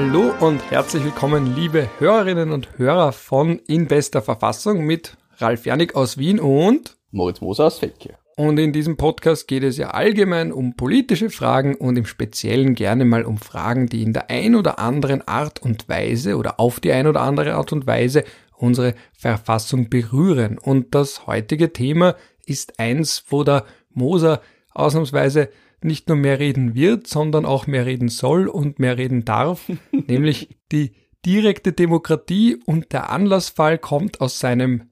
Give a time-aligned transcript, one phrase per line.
[0.00, 5.96] Hallo und herzlich willkommen, liebe Hörerinnen und Hörer von In bester Verfassung mit Ralf Janik
[5.96, 8.14] aus Wien und Moritz Moser aus Feldkirch.
[8.36, 13.04] Und in diesem Podcast geht es ja allgemein um politische Fragen und im Speziellen gerne
[13.04, 16.92] mal um Fragen, die in der ein oder anderen Art und Weise oder auf die
[16.92, 18.22] ein oder andere Art und Weise
[18.56, 20.58] unsere Verfassung berühren.
[20.58, 22.14] Und das heutige Thema
[22.46, 24.42] ist eins, wo der Moser
[24.74, 25.48] ausnahmsweise
[25.84, 30.56] nicht nur mehr reden wird, sondern auch mehr reden soll und mehr reden darf, nämlich
[30.72, 30.92] die
[31.24, 34.90] direkte Demokratie und der Anlassfall kommt aus seinem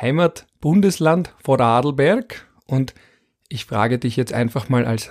[0.00, 2.94] Heimatbundesland Vorarlberg und
[3.48, 5.10] ich frage dich jetzt einfach mal als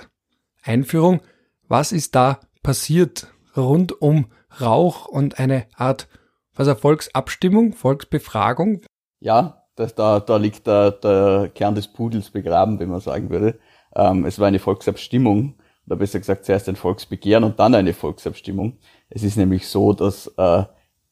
[0.63, 1.21] Einführung,
[1.67, 4.27] was ist da passiert rund um
[4.59, 6.07] Rauch und eine Art
[6.55, 8.81] was eine Volksabstimmung, Volksbefragung?
[9.19, 13.59] Ja, das, da, da liegt der, der Kern des Pudels begraben, wenn man sagen würde.
[13.95, 15.55] Ähm, es war eine Volksabstimmung,
[15.87, 18.77] oder besser gesagt zuerst ein Volksbegehren und dann eine Volksabstimmung.
[19.09, 20.63] Es ist nämlich so, dass äh,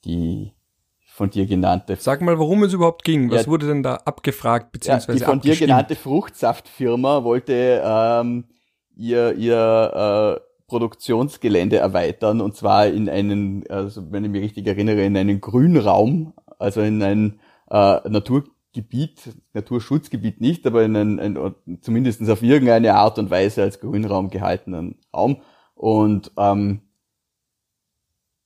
[0.05, 0.53] die
[1.19, 1.97] von dir genannte.
[1.97, 3.29] Sag mal, worum es überhaupt ging.
[3.29, 8.45] Was ja, wurde denn da abgefragt beziehungsweise ja, Die von dir genannte Fruchtsaftfirma wollte ähm,
[8.95, 15.03] ihr ihr äh, Produktionsgelände erweitern und zwar in einen, also wenn ich mich richtig erinnere,
[15.03, 18.09] in einen Grünraum, also in ein äh,
[18.69, 24.29] Naturgebiet, Naturschutzgebiet nicht, aber in ein, ein zumindest auf irgendeine Art und Weise als Grünraum
[24.29, 25.41] gehaltenen Raum.
[25.73, 26.81] Und ähm,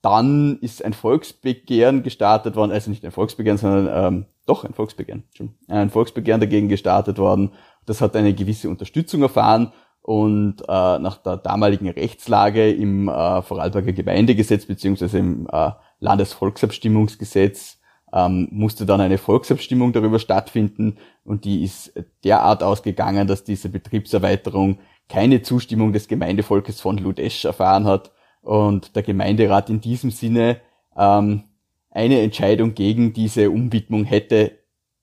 [0.02, 5.24] dann ist ein Volksbegehren gestartet worden, also nicht ein Volksbegehren, sondern ähm, doch ein Volksbegehren,
[5.68, 7.52] ein Volksbegehren dagegen gestartet worden.
[7.86, 13.94] Das hat eine gewisse Unterstützung erfahren und äh, nach der damaligen Rechtslage im äh, Vorarlberger
[13.94, 17.80] Gemeindegesetz beziehungsweise im äh, Landesvolksabstimmungsgesetz
[18.14, 24.80] ähm, musste dann eine Volksabstimmung darüber stattfinden und die ist derart ausgegangen, dass diese Betriebserweiterung
[25.10, 28.12] keine Zustimmung des Gemeindevolkes von Ludesch erfahren hat
[28.42, 30.62] und der Gemeinderat in diesem Sinne
[30.96, 31.46] ähm,
[31.90, 34.60] eine Entscheidung gegen diese Umwidmung hätte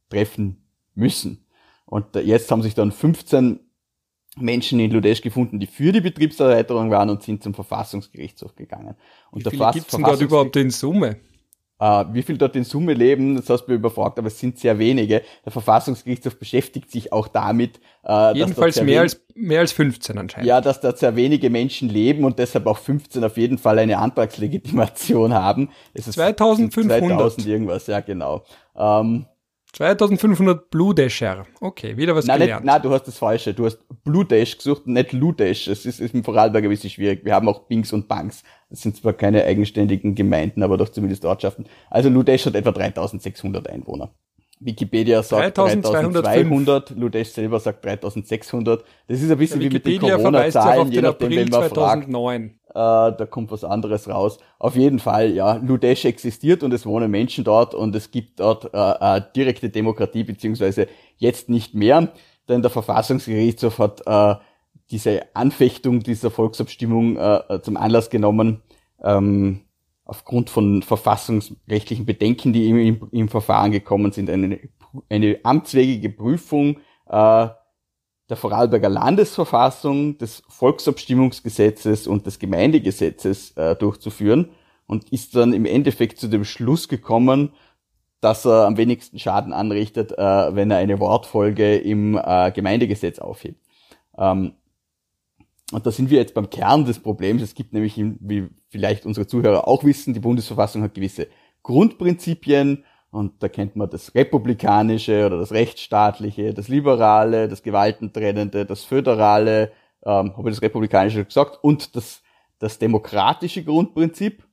[0.08, 0.64] treffen
[0.94, 1.46] müssen.
[1.86, 3.60] Und jetzt haben sich dann 15
[4.36, 8.94] Menschen in Ludesch gefunden, die für die Betriebserweiterung waren und sind zum Verfassungsgerichtshof gegangen.
[9.32, 11.16] Und wie viele gibt es denn dort überhaupt in Summe?
[11.80, 14.58] Uh, wie viel dort in Summe leben, das hast du mir überfragt, aber es sind
[14.58, 15.22] sehr wenige.
[15.44, 17.80] Der Verfassungsgerichtshof beschäftigt sich auch damit.
[18.06, 20.46] Uh, Jedenfalls mehr als, mehr als 15 anscheinend.
[20.46, 23.96] Ja, dass dort sehr wenige Menschen leben und deshalb auch 15 auf jeden Fall eine
[23.96, 25.70] Antragslegitimation haben.
[25.94, 26.98] Es ist 2500.
[26.98, 28.44] 2000 irgendwas, ja genau.
[28.74, 29.24] Um,
[29.72, 31.46] 2500 Blue Dasher.
[31.60, 32.64] Okay, wieder was nein, gelernt.
[32.64, 33.54] Nicht, nein, du hast das Falsche.
[33.54, 35.68] Du hast Blue Dash gesucht, nicht Ludash.
[35.68, 37.24] Es ist, ist im Vorarlberg ein bisschen schwierig.
[37.24, 38.42] Wir haben auch Bings und Banks.
[38.70, 41.66] Das sind zwar keine eigenständigen Gemeinden, aber doch zumindest Ortschaften.
[41.90, 44.10] Also Ludash hat etwa 3600 Einwohner.
[44.60, 48.84] Wikipedia sagt 3200, Ludesh selber sagt 3600.
[49.08, 52.50] Das ist ein bisschen wie mit den Corona-Zahlen, je nachdem, wenn man 2009.
[52.50, 53.14] fragt.
[53.14, 54.38] Äh, da kommt was anderes raus.
[54.58, 58.72] Auf jeden Fall, ja, Ludesh existiert und es wohnen Menschen dort und es gibt dort
[58.74, 60.86] äh, äh, direkte Demokratie, beziehungsweise
[61.16, 62.12] jetzt nicht mehr,
[62.48, 64.34] denn der Verfassungsgerichtshof hat äh,
[64.90, 68.62] diese Anfechtung dieser Volksabstimmung äh, zum Anlass genommen,
[69.02, 69.60] ähm,
[70.04, 74.58] aufgrund von verfassungsrechtlichen Bedenken, die im, im Verfahren gekommen sind, eine,
[75.08, 77.48] eine amtswegige Prüfung äh,
[78.30, 84.50] der Vorarlberger Landesverfassung, des Volksabstimmungsgesetzes und des Gemeindegesetzes äh, durchzuführen
[84.86, 87.52] und ist dann im Endeffekt zu dem Schluss gekommen,
[88.20, 93.64] dass er am wenigsten Schaden anrichtet, äh, wenn er eine Wortfolge im äh, Gemeindegesetz aufhebt.
[94.18, 94.54] Ähm,
[95.72, 97.42] und da sind wir jetzt beim Kern des Problems.
[97.42, 101.28] Es gibt nämlich, wie vielleicht unsere Zuhörer auch wissen, die Bundesverfassung hat gewisse
[101.62, 108.84] Grundprinzipien und da kennt man das Republikanische oder das Rechtsstaatliche, das Liberale, das Gewaltentrennende, das
[108.84, 109.72] Föderale,
[110.04, 112.22] ähm, habe ich das Republikanische gesagt, und das,
[112.58, 114.44] das demokratische Grundprinzip.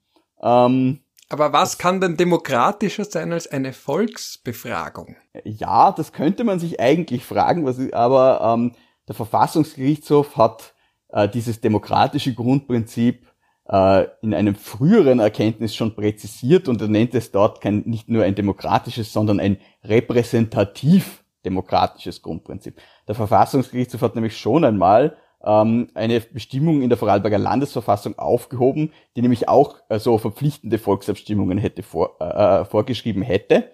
[0.41, 5.17] Ähm, aber was kann denn demokratischer sein als eine Volksbefragung?
[5.43, 8.71] Ja, das könnte man sich eigentlich fragen, was, aber ähm,
[9.07, 10.73] der Verfassungsgerichtshof hat
[11.09, 13.27] äh, dieses demokratische Grundprinzip
[13.69, 18.23] äh, in einem früheren Erkenntnis schon präzisiert und er nennt es dort kein, nicht nur
[18.23, 22.79] ein demokratisches, sondern ein repräsentativ demokratisches Grundprinzip.
[23.07, 29.21] Der Verfassungsgerichtshof hat nämlich schon einmal ähm, eine Bestimmung in der Vorarlberger Landesverfassung aufgehoben, die
[29.21, 33.71] nämlich auch äh, so verpflichtende Volksabstimmungen hätte vor, äh, vorgeschrieben hätte.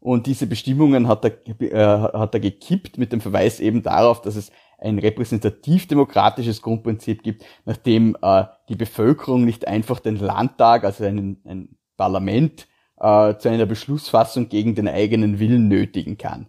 [0.00, 4.36] Und diese Bestimmungen hat er, äh, hat er gekippt mit dem Verweis eben darauf, dass
[4.36, 4.50] es
[4.80, 11.76] ein repräsentativ-demokratisches Grundprinzip gibt, nachdem äh, die Bevölkerung nicht einfach den Landtag, also ein, ein
[11.96, 12.66] Parlament,
[12.98, 16.46] äh, zu einer Beschlussfassung gegen den eigenen Willen nötigen kann.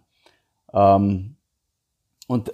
[0.72, 1.36] Ähm,
[2.26, 2.52] und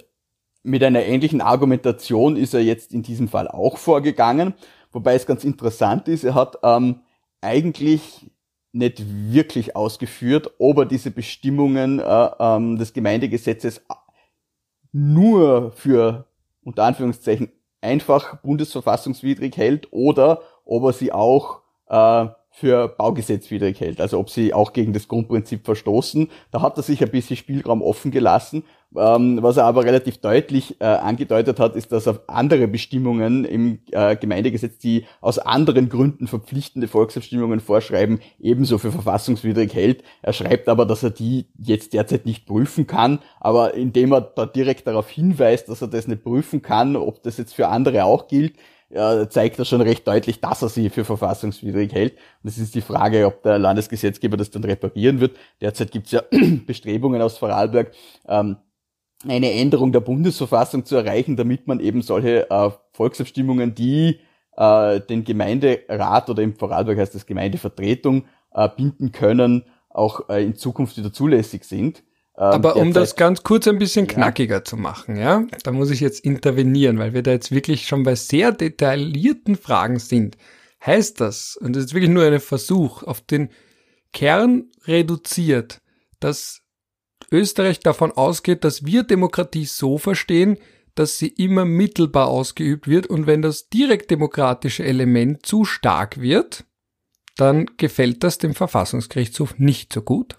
[0.63, 4.53] mit einer ähnlichen Argumentation ist er jetzt in diesem Fall auch vorgegangen.
[4.91, 7.01] wobei es ganz interessant ist, er hat ähm,
[7.41, 8.29] eigentlich
[8.71, 13.81] nicht wirklich ausgeführt, ob er diese Bestimmungen äh, ähm, des Gemeindegesetzes
[14.91, 16.25] nur für
[16.63, 17.51] unter Anführungszeichen
[17.81, 24.53] einfach bundesverfassungswidrig hält oder ob er sie auch äh, für baugesetzwidrig hält, also ob sie
[24.53, 26.29] auch gegen das Grundprinzip verstoßen.
[26.51, 28.63] Da hat er sich ein bisschen Spielraum offen gelassen.
[28.97, 33.79] Ähm, was er aber relativ deutlich äh, angedeutet hat, ist, dass er andere Bestimmungen im
[33.91, 40.03] äh, Gemeindegesetz, die aus anderen Gründen verpflichtende Volksabstimmungen vorschreiben, ebenso für verfassungswidrig hält.
[40.23, 44.47] Er schreibt aber, dass er die jetzt derzeit nicht prüfen kann, aber indem er da
[44.47, 48.27] direkt darauf hinweist, dass er das nicht prüfen kann, ob das jetzt für andere auch
[48.27, 48.55] gilt,
[48.89, 52.17] ja, zeigt er schon recht deutlich, dass er sie für verfassungswidrig hält.
[52.43, 55.37] Und es ist die Frage, ob der Landesgesetzgeber das dann reparieren wird.
[55.61, 56.23] Derzeit gibt es ja
[56.65, 57.93] Bestrebungen aus Vorarlberg,
[58.27, 58.57] ähm,
[59.27, 64.21] eine Änderung der Bundesverfassung zu erreichen, damit man eben solche äh, Volksabstimmungen, die
[64.55, 70.55] äh, den Gemeinderat oder im Vorarlberg heißt das Gemeindevertretung äh, binden können, auch äh, in
[70.55, 72.03] Zukunft wieder zulässig sind.
[72.39, 74.63] Ähm, Aber um das ganz kurz ein bisschen knackiger ja.
[74.63, 78.15] zu machen, ja, da muss ich jetzt intervenieren, weil wir da jetzt wirklich schon bei
[78.15, 80.37] sehr detaillierten Fragen sind.
[80.85, 83.49] Heißt das, und das ist wirklich nur ein Versuch, auf den
[84.13, 85.81] Kern reduziert,
[86.21, 86.61] dass
[87.29, 90.57] Österreich davon ausgeht, dass wir Demokratie so verstehen,
[90.95, 96.63] dass sie immer mittelbar ausgeübt wird und wenn das direktdemokratische Element zu stark wird,
[97.35, 100.37] dann gefällt das dem Verfassungsgerichtshof nicht so gut.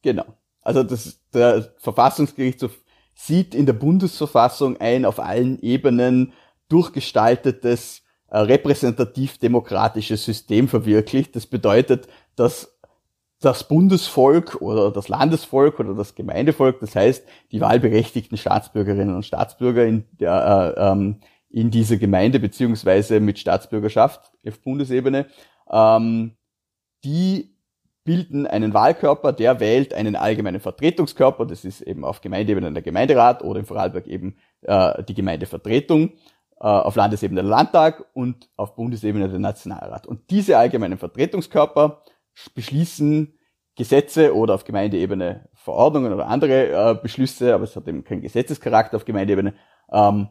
[0.00, 0.38] Genau.
[0.62, 2.72] Also das, der Verfassungsgerichtshof
[3.14, 6.32] sieht in der Bundesverfassung ein auf allen Ebenen
[6.68, 11.36] durchgestaltetes äh, repräsentativ-demokratisches System verwirklicht.
[11.36, 12.78] Das bedeutet, dass
[13.40, 19.84] das Bundesvolk oder das Landesvolk oder das Gemeindevolk, das heißt die wahlberechtigten Staatsbürgerinnen und Staatsbürger
[19.84, 21.20] in, der, äh, ähm,
[21.50, 25.26] in dieser Gemeinde beziehungsweise mit Staatsbürgerschaft auf Bundesebene,
[25.70, 26.36] ähm,
[27.04, 27.51] die
[28.04, 33.42] bilden einen Wahlkörper, der wählt einen allgemeinen Vertretungskörper, das ist eben auf Gemeindeebene der Gemeinderat
[33.42, 36.10] oder im Vorarlberg eben äh, die Gemeindevertretung,
[36.60, 40.06] äh, auf Landesebene der Landtag und auf Bundesebene der Nationalrat.
[40.06, 42.02] Und diese allgemeinen Vertretungskörper
[42.54, 43.38] beschließen
[43.76, 48.96] Gesetze oder auf Gemeindeebene Verordnungen oder andere äh, Beschlüsse, aber es hat eben keinen Gesetzescharakter
[48.96, 49.54] auf Gemeindeebene.
[49.92, 50.28] Ähm,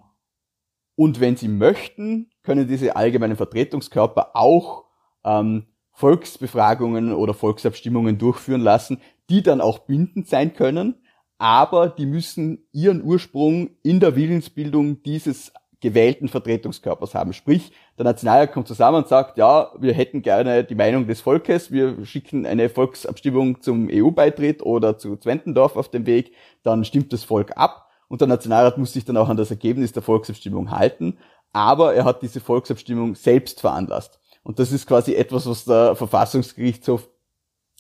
[0.96, 4.86] und wenn sie möchten, können diese allgemeinen Vertretungskörper auch
[5.24, 10.96] ähm, Volksbefragungen oder Volksabstimmungen durchführen lassen, die dann auch bindend sein können,
[11.38, 15.52] aber die müssen ihren Ursprung in der Willensbildung dieses
[15.82, 17.34] gewählten Vertretungskörpers haben.
[17.34, 21.72] Sprich, der Nationalrat kommt zusammen und sagt, ja, wir hätten gerne die Meinung des Volkes,
[21.72, 27.24] wir schicken eine Volksabstimmung zum EU-Beitritt oder zu Zwentendorf auf dem Weg, dann stimmt das
[27.24, 31.18] Volk ab und der Nationalrat muss sich dann auch an das Ergebnis der Volksabstimmung halten,
[31.52, 34.21] aber er hat diese Volksabstimmung selbst veranlasst.
[34.44, 37.08] Und das ist quasi etwas, was der Verfassungsgerichtshof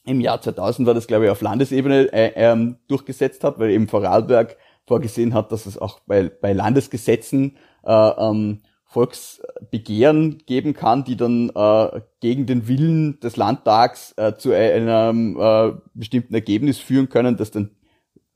[0.05, 3.87] im Jahr 2000 war das, glaube ich, auf Landesebene äh, ähm, durchgesetzt hat, weil eben
[3.87, 11.15] Vorarlberg vorgesehen hat, dass es auch bei, bei Landesgesetzen äh, ähm, Volksbegehren geben kann, die
[11.15, 17.37] dann äh, gegen den Willen des Landtags äh, zu einem äh, bestimmten Ergebnis führen können,
[17.37, 17.71] das dann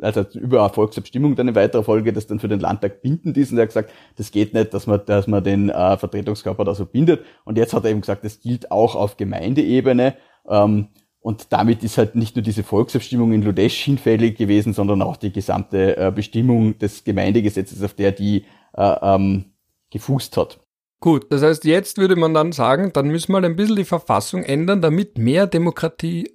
[0.01, 3.51] also über Volksabstimmung dann in weiterer Folge, das dann für den Landtag bindend ist.
[3.51, 6.75] Und er hat gesagt, das geht nicht, dass man, dass man den äh, Vertretungskörper da
[6.75, 7.23] so bindet.
[7.45, 10.15] Und jetzt hat er eben gesagt, das gilt auch auf Gemeindeebene.
[10.47, 15.17] Ähm, und damit ist halt nicht nur diese Volksabstimmung in Ludesch hinfällig gewesen, sondern auch
[15.17, 19.45] die gesamte äh, Bestimmung des Gemeindegesetzes, auf der die äh, ähm,
[19.91, 20.59] gefußt hat.
[20.99, 24.43] Gut, das heißt, jetzt würde man dann sagen, dann müssen wir ein bisschen die Verfassung
[24.43, 26.34] ändern, damit mehr Demokratie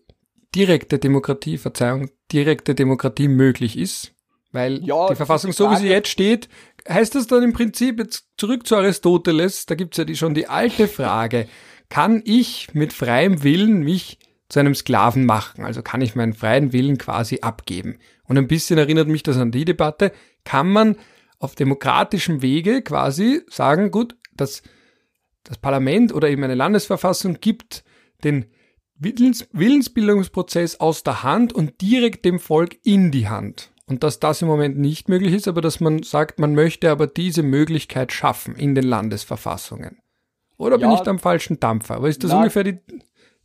[0.55, 4.13] direkte Demokratie, Verzeihung, direkte Demokratie möglich ist.
[4.53, 6.49] Weil ja, die Verfassung, die so wie sie jetzt steht,
[6.89, 10.49] heißt das dann im Prinzip, jetzt zurück zu Aristoteles, da gibt's ja die, schon die
[10.49, 11.47] alte Frage,
[11.89, 15.65] kann ich mit freiem Willen mich zu einem Sklaven machen?
[15.65, 17.99] Also kann ich meinen freien Willen quasi abgeben?
[18.25, 20.13] Und ein bisschen erinnert mich das an die Debatte,
[20.45, 20.97] kann man
[21.39, 24.63] auf demokratischem Wege quasi sagen, gut, das,
[25.45, 27.85] das Parlament oder eben eine Landesverfassung gibt
[28.25, 28.47] den
[29.03, 33.71] Willens, Willensbildungsprozess aus der Hand und direkt dem Volk in die Hand.
[33.87, 37.07] Und dass das im Moment nicht möglich ist, aber dass man sagt, man möchte aber
[37.07, 39.99] diese Möglichkeit schaffen in den Landesverfassungen.
[40.59, 41.97] Oder ja, bin ich da am falschen Dampfer?
[41.97, 42.79] Aber ist das na, ungefähr die,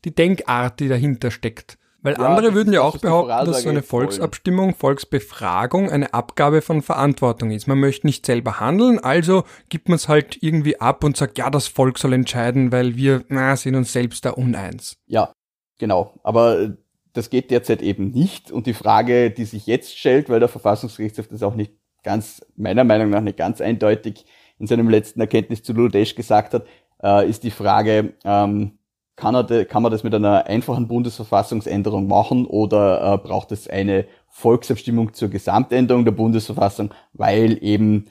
[0.03, 1.77] die Denkart, die dahinter steckt?
[2.01, 6.81] Weil ja, andere würden ja auch behaupten, dass so eine Volksabstimmung, Volksbefragung eine Abgabe von
[6.81, 7.65] Verantwortung ist.
[7.65, 11.49] Man möchte nicht selber handeln, also gibt man es halt irgendwie ab und sagt, ja,
[11.49, 14.97] das Volk soll entscheiden, weil wir na, sind uns selbst da uneins.
[15.07, 15.31] Ja,
[15.77, 16.69] Genau, aber äh,
[17.13, 18.51] das geht derzeit eben nicht.
[18.51, 22.83] Und die Frage, die sich jetzt stellt, weil der Verfassungsgerichtshof das auch nicht ganz, meiner
[22.83, 24.25] Meinung nach nicht ganz eindeutig
[24.59, 26.65] in seinem letzten Erkenntnis zu Ludesch gesagt hat,
[27.03, 28.77] äh, ist die Frage, ähm,
[29.15, 34.05] kann, er kann man das mit einer einfachen Bundesverfassungsänderung machen oder äh, braucht es eine
[34.27, 38.07] Volksabstimmung zur Gesamtänderung der Bundesverfassung, weil eben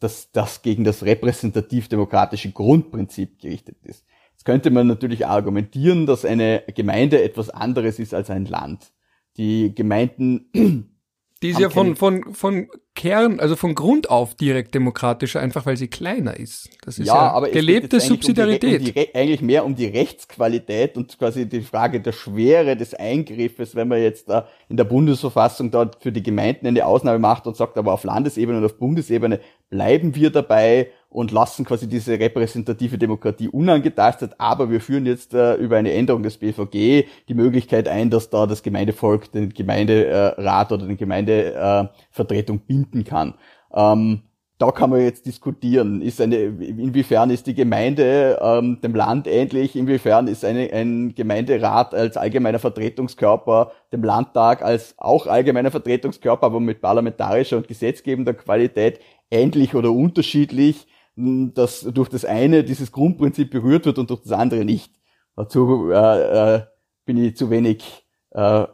[0.00, 4.04] das, das gegen das repräsentativ-demokratische Grundprinzip gerichtet ist.
[4.38, 8.92] Jetzt könnte man natürlich argumentieren, dass eine Gemeinde etwas anderes ist als ein Land.
[9.36, 10.48] Die Gemeinden
[11.42, 15.76] die ist ja von, von, von Kern, also von Grund auf direkt demokratischer, einfach weil
[15.76, 16.70] sie kleiner ist.
[16.84, 18.80] Das ist ja, ja aber gelebte Subsidiarität.
[18.80, 22.76] Um die, um die, eigentlich mehr um die Rechtsqualität und quasi die Frage der Schwere
[22.76, 27.18] des Eingriffes, wenn man jetzt da in der Bundesverfassung dort für die Gemeinden eine Ausnahme
[27.18, 31.88] macht und sagt, aber auf Landesebene und auf Bundesebene bleiben wir dabei und lassen quasi
[31.88, 37.34] diese repräsentative Demokratie unangetastet, aber wir führen jetzt äh, über eine Änderung des BVG die
[37.34, 43.34] Möglichkeit ein, dass da das Gemeindevolk den Gemeinderat oder den Gemeindevertretung binden kann.
[43.74, 44.22] Ähm,
[44.58, 49.76] da kann man jetzt diskutieren, ist eine, inwiefern ist die Gemeinde ähm, dem Land ähnlich,
[49.76, 56.58] inwiefern ist eine, ein Gemeinderat als allgemeiner Vertretungskörper dem Landtag als auch allgemeiner Vertretungskörper, aber
[56.58, 58.98] mit parlamentarischer und gesetzgebender Qualität
[59.30, 60.88] ähnlich oder unterschiedlich
[61.54, 64.92] dass durch das eine dieses Grundprinzip berührt wird und durch das andere nicht.
[65.34, 66.62] Dazu äh, äh,
[67.04, 68.66] bin ich zu wenig äh,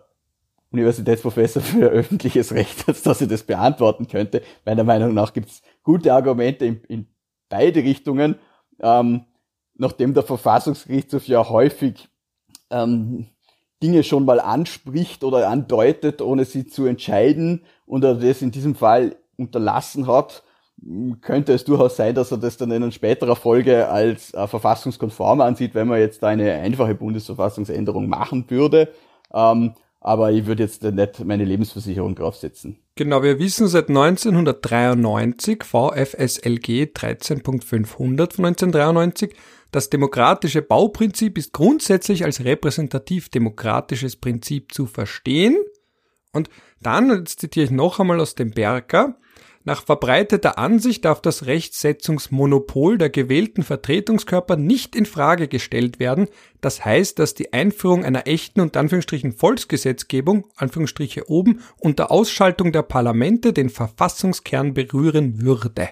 [0.71, 4.43] Universitätsprofessor für öffentliches Recht, als dass ich das beantworten könnte.
[4.65, 7.07] Meiner Meinung nach gibt es gute Argumente in, in
[7.49, 8.37] beide Richtungen,
[8.81, 9.25] ähm,
[9.75, 12.09] nachdem der Verfassungsgerichtshof ja häufig
[12.71, 13.29] ähm,
[13.83, 18.75] Dinge schon mal anspricht oder andeutet, ohne sie zu entscheiden und er das in diesem
[18.75, 20.43] Fall unterlassen hat,
[21.21, 25.75] könnte es durchaus sein, dass er das dann in späterer Folge als äh, verfassungskonform ansieht,
[25.75, 28.89] wenn man jetzt eine einfache Bundesverfassungsänderung machen würde.
[29.33, 32.79] Ähm, aber ich würde jetzt nicht meine Lebensversicherung draufsetzen.
[32.95, 39.35] Genau, wir wissen seit 1993, VFSLG 13.500 von 1993,
[39.71, 45.57] das demokratische Bauprinzip ist grundsätzlich als repräsentativ-demokratisches Prinzip zu verstehen.
[46.33, 46.51] Und
[46.83, 49.17] dann, jetzt zitiere ich noch einmal aus dem Berger,
[49.67, 56.29] nach verbreiteter Ansicht darf das Rechtsetzungsmonopol der gewählten Vertretungskörper nicht in Frage gestellt werden.
[56.61, 62.83] Das heißt, dass die Einführung einer echten und Anführungsstrichen Volksgesetzgebung, Anführungsstriche oben, unter Ausschaltung der
[62.83, 65.89] Parlamente den Verfassungskern berühren würde.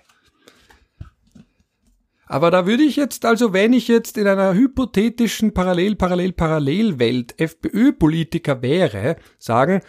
[2.26, 9.16] Aber da würde ich jetzt also, wenn ich jetzt in einer hypothetischen Parallel-Parallel-Parallelwelt FPÖ-Politiker wäre,
[9.38, 9.80] sagen,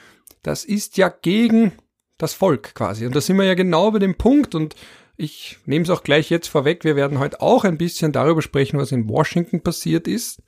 [0.42, 1.74] das ist ja gegen
[2.17, 3.05] das Volk quasi.
[3.05, 4.75] Und da sind wir ja genau bei dem Punkt und
[5.15, 6.84] ich nehme es auch gleich jetzt vorweg.
[6.84, 10.41] Wir werden heute auch ein bisschen darüber sprechen, was in Washington passiert ist.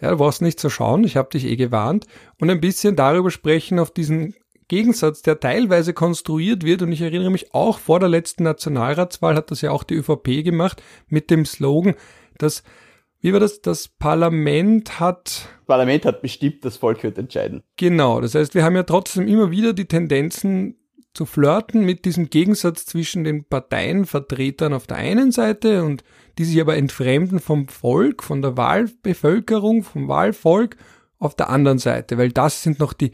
[0.00, 2.06] Ja, du brauchst nicht zu schauen, ich habe dich eh gewarnt.
[2.40, 4.34] Und ein bisschen darüber sprechen auf diesen
[4.68, 6.82] Gegensatz, der teilweise konstruiert wird.
[6.82, 10.44] Und ich erinnere mich auch vor der letzten Nationalratswahl hat das ja auch die ÖVP
[10.44, 11.94] gemacht mit dem Slogan,
[12.38, 12.62] dass
[13.22, 13.60] wie war das?
[13.60, 15.26] Das Parlament hat.
[15.26, 17.62] Das Parlament hat bestimmt, das Volk wird entscheiden.
[17.76, 18.20] Genau.
[18.20, 20.79] Das heißt, wir haben ja trotzdem immer wieder die Tendenzen,
[21.12, 26.04] zu flirten mit diesem Gegensatz zwischen den Parteienvertretern auf der einen Seite und
[26.38, 30.76] die sich aber entfremden vom Volk, von der Wahlbevölkerung, vom Wahlvolk
[31.18, 33.12] auf der anderen Seite, weil das sind noch die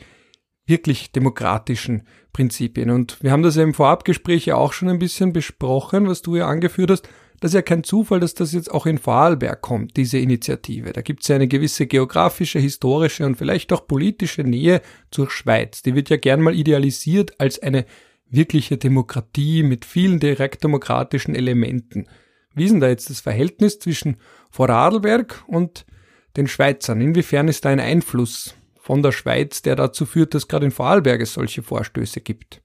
[0.66, 2.90] wirklich demokratischen Prinzipien.
[2.90, 6.36] Und wir haben das ja im Vorabgespräch ja auch schon ein bisschen besprochen, was du
[6.36, 7.08] ja angeführt hast.
[7.40, 10.92] Das ist ja kein Zufall, dass das jetzt auch in Vorarlberg kommt, diese Initiative.
[10.92, 15.82] Da gibt es ja eine gewisse geografische, historische und vielleicht auch politische Nähe zur Schweiz.
[15.82, 17.84] Die wird ja gern mal idealisiert als eine
[18.28, 22.06] wirkliche Demokratie mit vielen direktdemokratischen Elementen.
[22.54, 24.16] Wie ist denn da jetzt das Verhältnis zwischen
[24.50, 25.84] Vorarlberg und
[26.36, 27.00] den Schweizern?
[27.00, 31.20] Inwiefern ist da ein Einfluss von der Schweiz, der dazu führt, dass gerade in Vorarlberg
[31.20, 32.62] es solche Vorstöße gibt?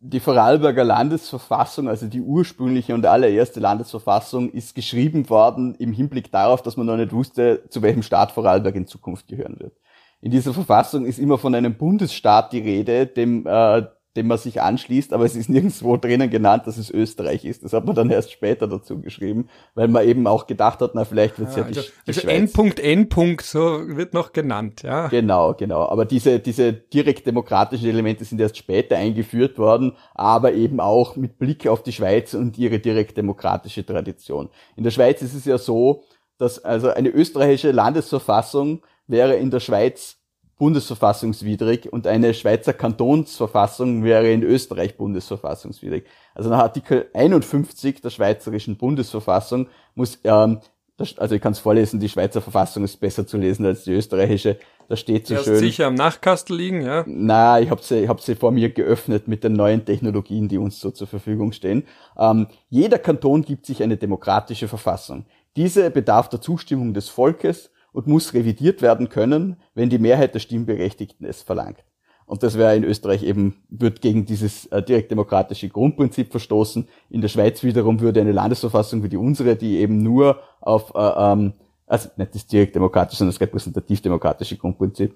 [0.00, 6.62] Die Vorarlberger Landesverfassung, also die ursprüngliche und allererste Landesverfassung, ist geschrieben worden im Hinblick darauf,
[6.62, 9.72] dass man noch nicht wusste, zu welchem Staat Vorarlberg in Zukunft gehören wird.
[10.20, 13.82] In dieser Verfassung ist immer von einem Bundesstaat die Rede, dem äh,
[14.16, 17.62] dem man sich anschließt, aber es ist nirgendwo drinnen genannt, dass es Österreich ist.
[17.64, 21.04] Das hat man dann erst später dazu geschrieben, weil man eben auch gedacht hat, na
[21.04, 22.36] vielleicht wird es ja, ja, also, die, die also Schweiz.
[22.40, 25.08] N-Punkt, N-Punkt, so wird noch genannt, ja.
[25.08, 25.88] Genau, genau.
[25.88, 31.38] Aber diese, diese direkt demokratischen Elemente sind erst später eingeführt worden, aber eben auch mit
[31.38, 34.48] Blick auf die Schweiz und ihre direkt demokratische Tradition.
[34.76, 36.02] In der Schweiz ist es ja so,
[36.38, 40.17] dass also eine österreichische Landesverfassung wäre in der Schweiz
[40.58, 46.04] bundesverfassungswidrig und eine Schweizer Kantonsverfassung wäre in Österreich bundesverfassungswidrig.
[46.34, 50.60] Also nach Artikel 51 der Schweizerischen Bundesverfassung muss, ähm,
[50.96, 53.92] das, also ich kann es vorlesen, die Schweizer Verfassung ist besser zu lesen als die
[53.92, 54.58] österreichische.
[54.88, 55.58] Da steht so Erst schön.
[55.58, 57.04] sicher am Nachkastel liegen, ja?
[57.06, 60.58] Na, ich habe sie, ich hab sie vor mir geöffnet mit den neuen Technologien, die
[60.58, 61.84] uns so zur Verfügung stehen.
[62.18, 65.24] Ähm, jeder Kanton gibt sich eine demokratische Verfassung
[65.56, 70.40] Diese bedarf der Zustimmung des Volkes und muss revidiert werden können, wenn die Mehrheit der
[70.40, 71.84] Stimmberechtigten es verlangt.
[72.26, 76.86] Und das wäre in Österreich eben, wird gegen dieses äh, direktdemokratische Grundprinzip verstoßen.
[77.08, 80.98] In der Schweiz wiederum würde eine Landesverfassung wie die unsere, die eben nur auf, äh,
[80.98, 81.54] ähm,
[81.86, 85.14] also nicht das direktdemokratische, sondern das repräsentativ-demokratische Grundprinzip,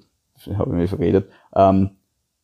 [0.56, 1.90] habe ich mir verredet, ähm,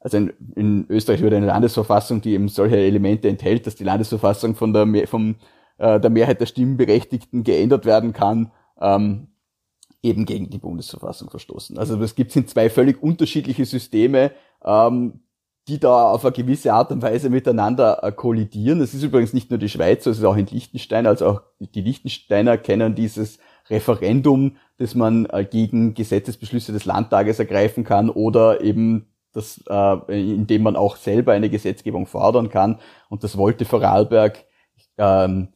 [0.00, 4.54] also in, in, Österreich würde eine Landesverfassung, die eben solche Elemente enthält, dass die Landesverfassung
[4.54, 5.37] von der, vom,
[5.78, 9.28] äh, der Mehrheit der Stimmberechtigten geändert werden kann, ähm,
[10.02, 11.78] eben gegen die Bundesverfassung verstoßen.
[11.78, 14.33] Also es gibt sind zwei völlig unterschiedliche Systeme,
[14.64, 15.21] ähm,
[15.67, 18.78] die da auf eine gewisse Art und Weise miteinander äh, kollidieren.
[18.78, 21.83] Das ist übrigens nicht nur die Schweiz, es ist auch in Liechtenstein, also auch die
[21.83, 23.38] Liechtensteiner kennen dieses
[23.69, 30.62] Referendum, das man äh, gegen Gesetzesbeschlüsse des Landtages ergreifen kann oder eben das, äh, indem
[30.62, 32.78] man auch selber eine Gesetzgebung fordern kann.
[33.11, 34.45] Und das wollte Vorarlberg
[34.97, 35.49] ähm,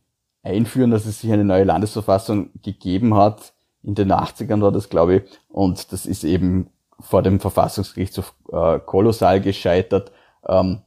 [0.42, 3.51] einführen, dass es sich eine neue Landesverfassung gegeben hat.
[3.82, 5.22] In den 80ern war das, glaube ich.
[5.48, 6.70] Und das ist eben
[7.00, 10.12] vor dem Verfassungsgerichtshof äh, kolossal gescheitert.
[10.46, 10.82] Ähm,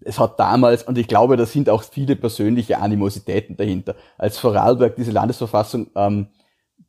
[0.00, 3.94] es hat damals, und ich glaube, da sind auch viele persönliche Animositäten dahinter.
[4.18, 6.28] Als Vorarlberg diese Landesverfassung ähm,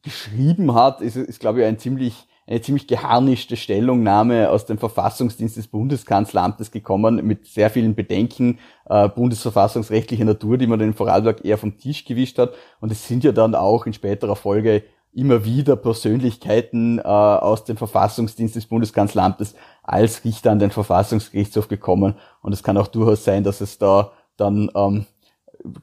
[0.02, 5.58] geschrieben hat, ist, ist glaube ich, ein ziemlich, eine ziemlich geharnischte Stellungnahme aus dem Verfassungsdienst
[5.58, 11.58] des Bundeskanzleramtes gekommen, mit sehr vielen Bedenken äh, bundesverfassungsrechtlicher Natur, die man in Vorarlberg eher
[11.58, 12.54] vom Tisch gewischt hat.
[12.80, 17.78] Und es sind ja dann auch in späterer Folge immer wieder Persönlichkeiten äh, aus dem
[17.78, 22.16] Verfassungsdienst des Bundeskanzleramtes als Richter an den Verfassungsgerichtshof gekommen.
[22.42, 25.06] Und es kann auch durchaus sein, dass es da dann ähm,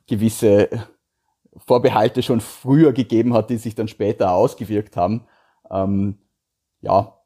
[0.06, 0.68] gewisse
[1.56, 5.22] Vorbehalte schon früher gegeben hat, die sich dann später ausgewirkt haben.
[5.70, 6.18] Ähm,
[6.82, 7.18] ja,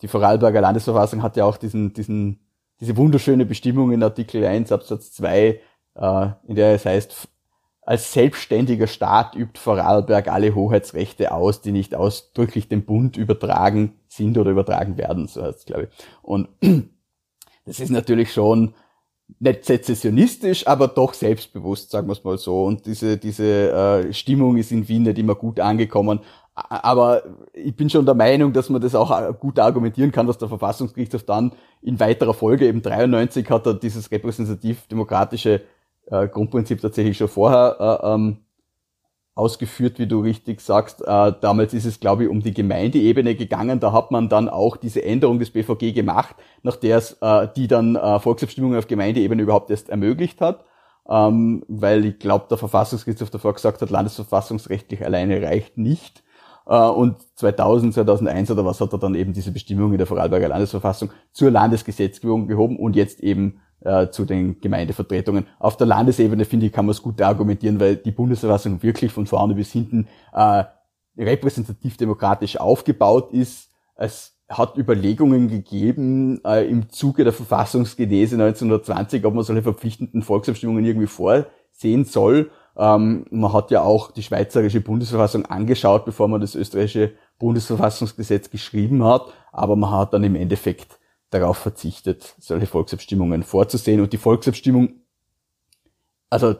[0.00, 2.40] die Vorarlberger Landesverfassung hat ja auch diesen, diesen,
[2.80, 5.60] diese wunderschöne Bestimmung in Artikel 1 Absatz 2,
[5.94, 7.28] äh, in der es heißt,
[7.82, 14.38] als selbstständiger Staat übt Vorarlberg alle Hoheitsrechte aus, die nicht ausdrücklich dem Bund übertragen sind
[14.38, 15.88] oder übertragen werden, so heißt es, glaube ich.
[16.22, 16.48] Und
[17.64, 18.74] das ist natürlich schon
[19.40, 22.64] nicht sezessionistisch, aber doch selbstbewusst, sagen wir es mal so.
[22.64, 26.20] Und diese, diese äh, Stimmung ist in Wien nicht immer gut angekommen.
[26.54, 27.22] Aber
[27.54, 30.48] ich bin schon der Meinung, dass man das auch äh, gut argumentieren kann, dass der
[30.48, 35.62] Verfassungsgerichtshof dann in weiterer Folge, eben 93 hat er dieses repräsentativ-demokratische
[36.06, 38.38] äh, Grundprinzip tatsächlich schon vorher äh, ähm,
[39.34, 41.00] ausgeführt, wie du richtig sagst.
[41.00, 43.80] Damals ist es, glaube ich, um die Gemeindeebene gegangen.
[43.80, 47.16] Da hat man dann auch diese Änderung des BVG gemacht, nach der es
[47.56, 50.66] die dann Volksabstimmungen auf Gemeindeebene überhaupt erst ermöglicht hat.
[51.08, 56.22] Ähm, weil ich glaube, der Verfassungsgerichtshof davor gesagt hat, landesverfassungsrechtlich alleine reicht nicht.
[56.66, 60.48] Äh, und 2000, 2001 oder was hat er dann eben diese Bestimmung in der Vorarlberger
[60.48, 65.46] Landesverfassung zur Landesgesetzgebung gehoben und jetzt eben äh, zu den Gemeindevertretungen.
[65.58, 69.26] Auf der Landesebene, finde ich, kann man es gut argumentieren, weil die Bundesverfassung wirklich von
[69.26, 70.64] vorne bis hinten äh,
[71.18, 73.70] repräsentativ demokratisch aufgebaut ist.
[73.96, 80.84] Es hat Überlegungen gegeben äh, im Zuge der Verfassungsgenese 1920, ob man solche verpflichtenden Volksabstimmungen
[80.84, 82.50] irgendwie vorsehen soll.
[82.76, 89.04] Ähm, man hat ja auch die schweizerische Bundesverfassung angeschaut, bevor man das österreichische Bundesverfassungsgesetz geschrieben
[89.04, 90.98] hat, aber man hat dann im Endeffekt
[91.30, 94.00] darauf verzichtet, solche Volksabstimmungen vorzusehen.
[94.00, 94.94] Und die Volksabstimmung,
[96.30, 96.54] also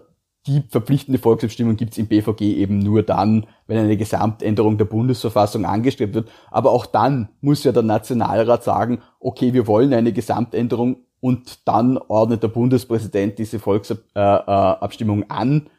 [0.47, 6.15] die verpflichtende Volksabstimmung gibt's im BVG eben nur dann, wenn eine Gesamtänderung der Bundesverfassung angestrebt
[6.15, 6.31] wird.
[6.51, 11.97] Aber auch dann muss ja der Nationalrat sagen, okay, wir wollen eine Gesamtänderung und dann
[11.97, 15.71] ordnet der Bundespräsident diese Volksabstimmung äh, äh, an.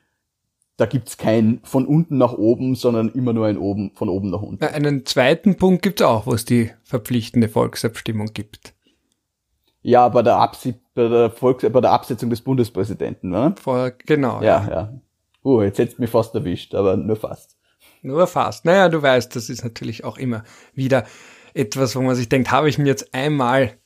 [0.78, 4.42] Da gibt's kein von unten nach oben, sondern immer nur ein oben, von oben nach
[4.42, 4.64] unten.
[4.64, 8.74] Einen zweiten Punkt gibt's auch, wo es die verpflichtende Volksabstimmung gibt.
[9.84, 13.54] Ja, bei der, Absi bei der, Volks bei der Absetzung des Bundespräsidenten, ne?
[13.62, 14.42] Vor, genau.
[14.42, 14.70] Ja, ja.
[14.70, 14.94] ja.
[15.44, 17.58] Uh, jetzt hättest mich fast erwischt, aber nur fast.
[18.02, 18.66] Nur fast.
[18.66, 21.06] Naja, du weißt, das ist natürlich auch immer wieder
[21.54, 23.78] etwas, wo man sich denkt, habe ich mir jetzt einmal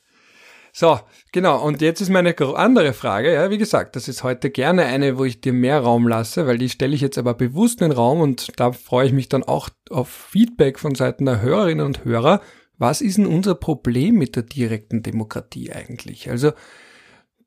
[0.72, 1.00] so,
[1.32, 1.62] genau.
[1.64, 3.32] Und jetzt ist meine andere Frage.
[3.32, 6.58] Ja, wie gesagt, das ist heute gerne eine, wo ich dir mehr Raum lasse, weil
[6.58, 9.42] die stelle ich jetzt aber bewusst in den Raum und da freue ich mich dann
[9.42, 12.40] auch auf Feedback von Seiten der Hörerinnen und Hörer.
[12.76, 16.30] Was ist denn unser Problem mit der direkten Demokratie eigentlich?
[16.30, 16.52] Also,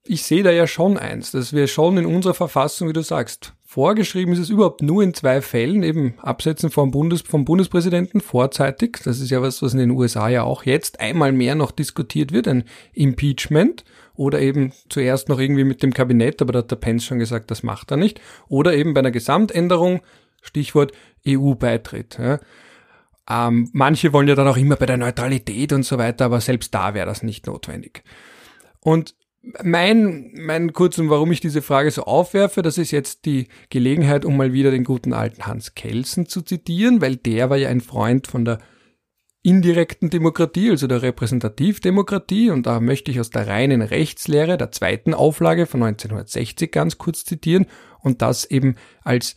[0.03, 3.53] ich sehe da ja schon eins, dass wir schon in unserer Verfassung, wie du sagst,
[3.71, 8.99] vorgeschrieben ist es überhaupt nur in zwei Fällen, eben Absetzen vom, Bundes, vom Bundespräsidenten vorzeitig.
[9.05, 12.33] Das ist ja was, was in den USA ja auch jetzt einmal mehr noch diskutiert
[12.33, 13.85] wird, ein Impeachment.
[14.13, 17.49] Oder eben zuerst noch irgendwie mit dem Kabinett, aber da hat der Pence schon gesagt,
[17.49, 18.19] das macht er nicht.
[18.49, 20.01] Oder eben bei einer Gesamtänderung,
[20.41, 20.91] Stichwort
[21.25, 22.19] EU-Beitritt.
[22.19, 22.39] Ja.
[23.29, 26.75] Ähm, manche wollen ja dann auch immer bei der Neutralität und so weiter, aber selbst
[26.75, 28.03] da wäre das nicht notwendig.
[28.81, 29.15] Und
[29.63, 34.37] mein, mein kurzen, warum ich diese Frage so aufwerfe, das ist jetzt die Gelegenheit, um
[34.37, 38.27] mal wieder den guten alten Hans Kelsen zu zitieren, weil der war ja ein Freund
[38.27, 38.59] von der
[39.43, 45.15] indirekten Demokratie, also der Repräsentativdemokratie, und da möchte ich aus der reinen Rechtslehre der zweiten
[45.15, 47.65] Auflage von 1960 ganz kurz zitieren
[48.01, 49.35] und das eben als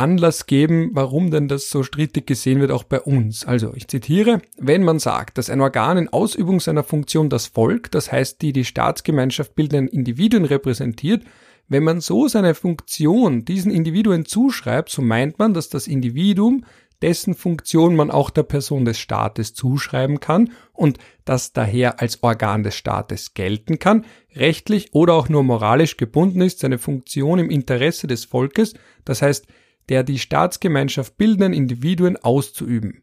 [0.00, 3.44] Anlass geben, warum denn das so strittig gesehen wird auch bei uns.
[3.44, 7.90] Also ich zitiere, wenn man sagt, dass ein Organ in Ausübung seiner Funktion das Volk,
[7.90, 11.22] das heißt die die Staatsgemeinschaft bildenden Individuen repräsentiert,
[11.68, 16.64] wenn man so seine Funktion diesen Individuen zuschreibt, so meint man, dass das Individuum,
[17.02, 22.62] dessen Funktion man auch der Person des Staates zuschreiben kann und das daher als Organ
[22.62, 28.06] des Staates gelten kann, rechtlich oder auch nur moralisch gebunden ist, seine Funktion im Interesse
[28.06, 29.46] des Volkes, das heißt
[29.88, 33.02] der die Staatsgemeinschaft bildenden Individuen auszuüben.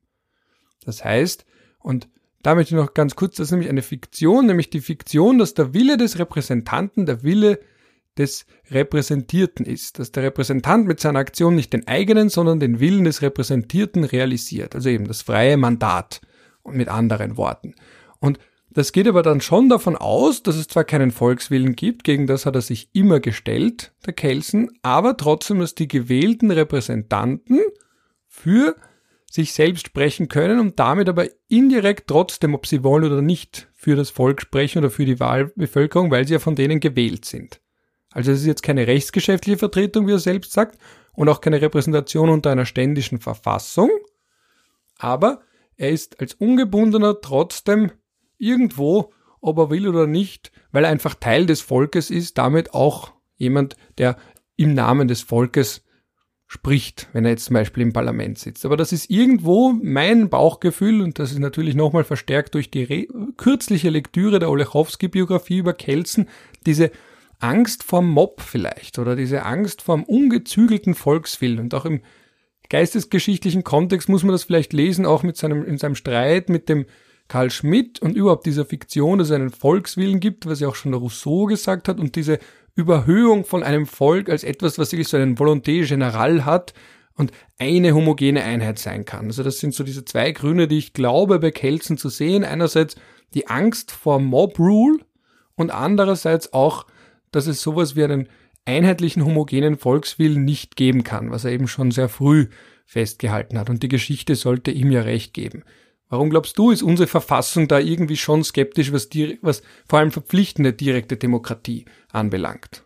[0.86, 1.46] Das heißt,
[1.80, 2.10] und
[2.44, 5.54] da möchte ich noch ganz kurz, das ist nämlich eine Fiktion, nämlich die Fiktion, dass
[5.54, 7.60] der Wille des Repräsentanten der Wille
[8.18, 13.04] des Repräsentierten ist, dass der Repräsentant mit seiner Aktion nicht den eigenen, sondern den Willen
[13.04, 16.22] des Repräsentierten realisiert, also eben das freie Mandat
[16.64, 17.76] und mit anderen Worten.
[18.20, 18.40] Und
[18.78, 22.46] das geht aber dann schon davon aus, dass es zwar keinen Volkswillen gibt, gegen das
[22.46, 27.60] hat er sich immer gestellt, der Kelsen, aber trotzdem, dass die gewählten Repräsentanten
[28.28, 28.76] für
[29.32, 33.96] sich selbst sprechen können und damit aber indirekt trotzdem, ob sie wollen oder nicht, für
[33.96, 37.60] das Volk sprechen oder für die Wahlbevölkerung, weil sie ja von denen gewählt sind.
[38.12, 40.78] Also es ist jetzt keine rechtsgeschäftliche Vertretung, wie er selbst sagt,
[41.14, 43.90] und auch keine Repräsentation unter einer ständischen Verfassung,
[45.00, 45.42] aber
[45.78, 47.90] er ist als Ungebundener trotzdem
[48.38, 53.14] irgendwo, ob er will oder nicht, weil er einfach Teil des Volkes ist, damit auch
[53.38, 54.18] jemand, der
[54.56, 55.84] im Namen des Volkes
[56.48, 58.66] spricht, wenn er jetzt zum Beispiel im Parlament sitzt.
[58.66, 63.08] Aber das ist irgendwo mein Bauchgefühl und das ist natürlich nochmal verstärkt durch die Re
[63.36, 66.30] kürzliche Lektüre der Olechowski-Biografie über Kelsen,
[66.66, 66.92] diese
[67.40, 72.02] Angst vorm Mob vielleicht oder diese Angst vorm ungezügelten Volkswillen und auch im
[72.70, 76.86] geistesgeschichtlichen Kontext muss man das vielleicht lesen, auch mit seinem, in seinem Streit mit dem
[77.28, 80.92] Karl Schmidt und überhaupt dieser Fiktion, dass es einen Volkswillen gibt, was ja auch schon
[80.92, 82.40] der Rousseau gesagt hat, und diese
[82.76, 86.74] Überhöhung von einem Volk als etwas, was wirklich so einen Volonté General hat
[87.16, 89.26] und eine homogene Einheit sein kann.
[89.26, 92.44] Also das sind so diese zwei Gründe, die ich glaube bei Kelsen zu sehen.
[92.44, 92.96] Einerseits
[93.34, 95.00] die Angst vor Mob Rule
[95.56, 96.86] und andererseits auch,
[97.32, 98.30] dass es sowas wie einen
[98.66, 102.48] einheitlichen homogenen Volkswillen nicht geben kann, was er eben schon sehr früh
[102.86, 103.70] festgehalten hat.
[103.70, 105.64] Und die Geschichte sollte ihm ja recht geben.
[106.10, 110.12] Warum glaubst du, ist unsere Verfassung da irgendwie schon skeptisch, was, die, was vor allem
[110.12, 112.86] verpflichtende direkte Demokratie anbelangt?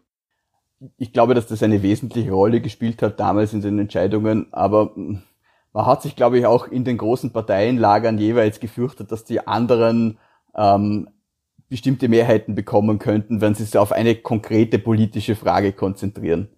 [0.98, 5.22] Ich glaube, dass das eine wesentliche Rolle gespielt hat damals in den Entscheidungen, aber hm,
[5.74, 10.18] man hat sich, glaube ich, auch in den großen Parteienlagern jeweils gefürchtet, dass die anderen
[10.56, 11.08] ähm,
[11.70, 16.50] bestimmte Mehrheiten bekommen könnten, wenn sie sich auf eine konkrete politische Frage konzentrieren.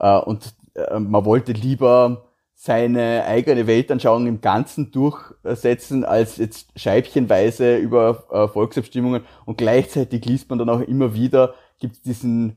[0.00, 2.25] Äh, und äh, man wollte lieber
[2.58, 10.48] seine eigene Weltanschauung im Ganzen durchsetzen, als jetzt scheibchenweise über äh, Volksabstimmungen und gleichzeitig liest
[10.48, 12.56] man dann auch immer wieder, gibt es diesen,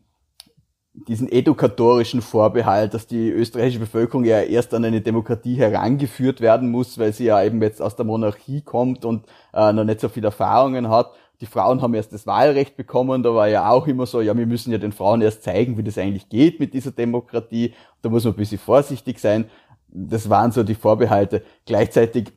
[0.94, 6.98] diesen edukatorischen Vorbehalt, dass die österreichische Bevölkerung ja erst an eine Demokratie herangeführt werden muss,
[6.98, 10.24] weil sie ja eben jetzt aus der Monarchie kommt und äh, noch nicht so viel
[10.24, 11.12] Erfahrungen hat.
[11.42, 14.46] Die Frauen haben erst das Wahlrecht bekommen, da war ja auch immer so, ja, wir
[14.46, 17.74] müssen ja den Frauen erst zeigen, wie das eigentlich geht mit dieser Demokratie.
[18.02, 19.50] Da muss man ein bisschen vorsichtig sein
[19.92, 21.44] das waren so die Vorbehalte.
[21.66, 22.34] Gleichzeitig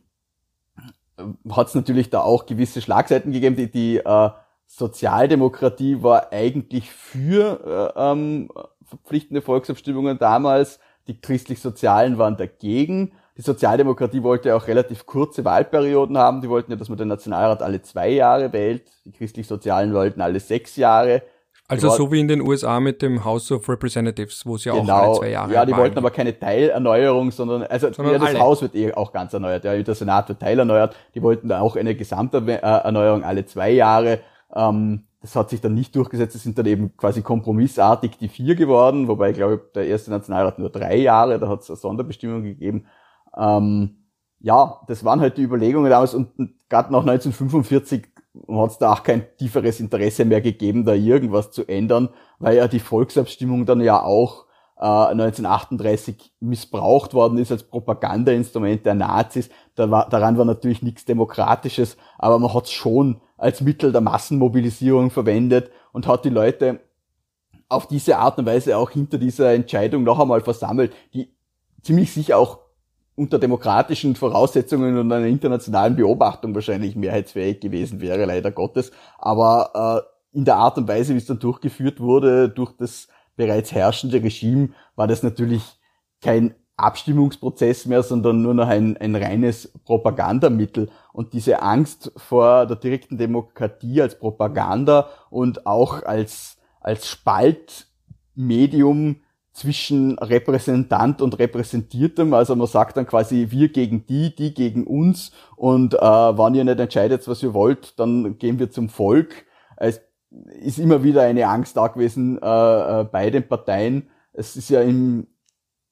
[1.51, 3.57] hat es natürlich da auch gewisse Schlagseiten gegeben.
[3.57, 4.31] Die, die äh,
[4.67, 8.51] Sozialdemokratie war eigentlich für äh, ähm,
[8.85, 10.81] verpflichtende Volksabstimmungen damals.
[11.09, 13.13] Die christlich-sozialen waren dagegen.
[13.37, 16.41] Die Sozialdemokratie wollte auch relativ kurze Wahlperioden haben.
[16.41, 18.91] Die wollten ja, dass man den Nationalrat alle zwei Jahre wählt.
[19.05, 21.23] Die christlich-sozialen wollten alle sechs Jahre.
[21.73, 24.93] Also so wie in den USA mit dem House of Representatives, wo es ja genau,
[24.93, 28.29] auch alle zwei Jahre Ja, die wollten aber keine Teilerneuerung, sondern also sondern ja, das
[28.29, 28.41] alle.
[28.41, 29.65] Haus wird eh auch ganz erneuert.
[29.65, 30.95] Ja, der Senat wird teilerneuert.
[31.15, 34.21] Die wollten da auch eine Gesamterneuerung alle zwei Jahre.
[34.55, 36.35] Ähm, das hat sich dann nicht durchgesetzt.
[36.35, 40.59] Es sind dann eben quasi kompromissartig die vier geworden, wobei ich glaube, der erste Nationalrat
[40.59, 42.87] nur drei Jahre, da hat es eine Sonderbestimmung gegeben.
[43.37, 43.97] Ähm,
[44.41, 48.12] ja, das waren halt die Überlegungen damals und, und gerade nach 1945
[48.49, 52.69] hat es da auch kein tieferes Interesse mehr gegeben, da irgendwas zu ändern, weil ja
[52.69, 54.47] die Volksabstimmung dann ja auch
[54.79, 59.51] äh, 1938 missbraucht worden ist als Propagandainstrument der Nazis.
[59.75, 64.01] Da war, daran war natürlich nichts Demokratisches, aber man hat es schon als Mittel der
[64.01, 66.81] Massenmobilisierung verwendet und hat die Leute
[67.69, 71.35] auf diese Art und Weise auch hinter dieser Entscheidung noch einmal versammelt, die
[71.83, 72.59] ziemlich sicher auch
[73.15, 78.91] unter demokratischen Voraussetzungen und einer internationalen Beobachtung wahrscheinlich mehrheitsfähig gewesen wäre, leider Gottes.
[79.19, 84.21] Aber in der Art und Weise, wie es dann durchgeführt wurde, durch das bereits herrschende
[84.23, 85.63] Regime, war das natürlich
[86.21, 90.91] kein Abstimmungsprozess mehr, sondern nur noch ein, ein reines Propagandamittel.
[91.13, 99.21] Und diese Angst vor der direkten Demokratie als Propaganda und auch als, als Spaltmedium
[99.53, 102.33] zwischen Repräsentant und Repräsentiertem.
[102.35, 105.33] Also man sagt dann quasi wir gegen die, die gegen uns.
[105.57, 109.45] Und äh, wenn ihr nicht entscheidet, was ihr wollt, dann gehen wir zum Volk.
[109.77, 110.01] Es
[110.61, 114.09] ist immer wieder eine Angst da gewesen äh, äh bei den Parteien.
[114.33, 115.27] Es ist ja im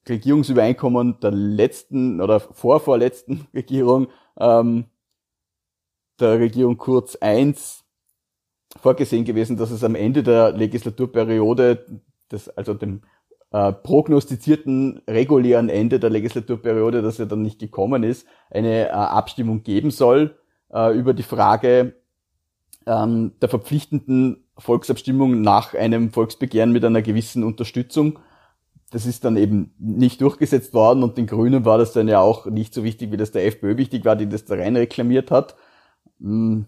[0.08, 4.86] Regierungsübereinkommen der letzten oder vorvorletzten Regierung, ähm,
[6.18, 7.54] der Regierung Kurz I
[8.78, 13.02] vorgesehen gewesen, dass es am Ende der Legislaturperiode, das, also dem
[13.52, 19.62] äh, prognostizierten regulären Ende der Legislaturperiode, das ja dann nicht gekommen ist, eine äh, Abstimmung
[19.62, 20.36] geben soll
[20.72, 21.94] äh, über die Frage
[22.86, 28.18] ähm, der verpflichtenden Volksabstimmung nach einem Volksbegehren mit einer gewissen Unterstützung
[28.90, 32.46] das ist dann eben nicht durchgesetzt worden und den Grünen war das dann ja auch
[32.46, 35.54] nicht so wichtig, wie das der FPÖ wichtig war, die das da rein reklamiert hat.
[36.20, 36.66] Hm,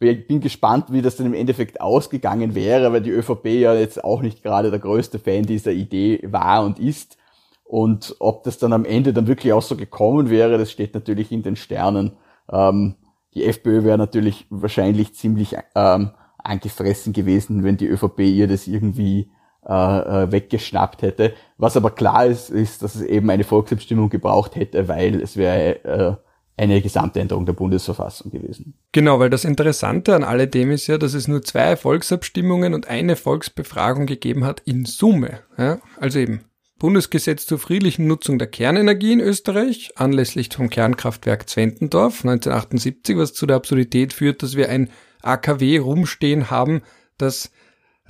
[0.00, 4.02] ich bin gespannt, wie das dann im Endeffekt ausgegangen wäre, weil die ÖVP ja jetzt
[4.02, 7.18] auch nicht gerade der größte Fan dieser Idee war und ist.
[7.64, 11.30] Und ob das dann am Ende dann wirklich auch so gekommen wäre, das steht natürlich
[11.30, 12.12] in den Sternen.
[12.50, 12.96] Ähm,
[13.34, 19.30] die FPÖ wäre natürlich wahrscheinlich ziemlich ähm, angefressen gewesen, wenn die ÖVP ihr das irgendwie
[19.68, 21.34] äh, äh, weggeschnappt hätte.
[21.58, 25.84] Was aber klar ist, ist, dass es eben eine Volksabstimmung gebraucht hätte, weil es wäre
[25.84, 26.16] äh,
[26.56, 28.74] eine Gesamtänderung der Bundesverfassung gewesen.
[28.92, 33.16] Genau, weil das Interessante an alledem ist ja, dass es nur zwei Volksabstimmungen und eine
[33.16, 35.40] Volksbefragung gegeben hat in Summe.
[35.56, 35.80] Ja?
[35.98, 36.44] Also eben
[36.78, 43.46] Bundesgesetz zur friedlichen Nutzung der Kernenergie in Österreich, anlässlich vom Kernkraftwerk Zwentendorf 1978, was zu
[43.46, 44.90] der Absurdität führt, dass wir ein
[45.22, 46.82] AKW rumstehen haben,
[47.18, 47.50] das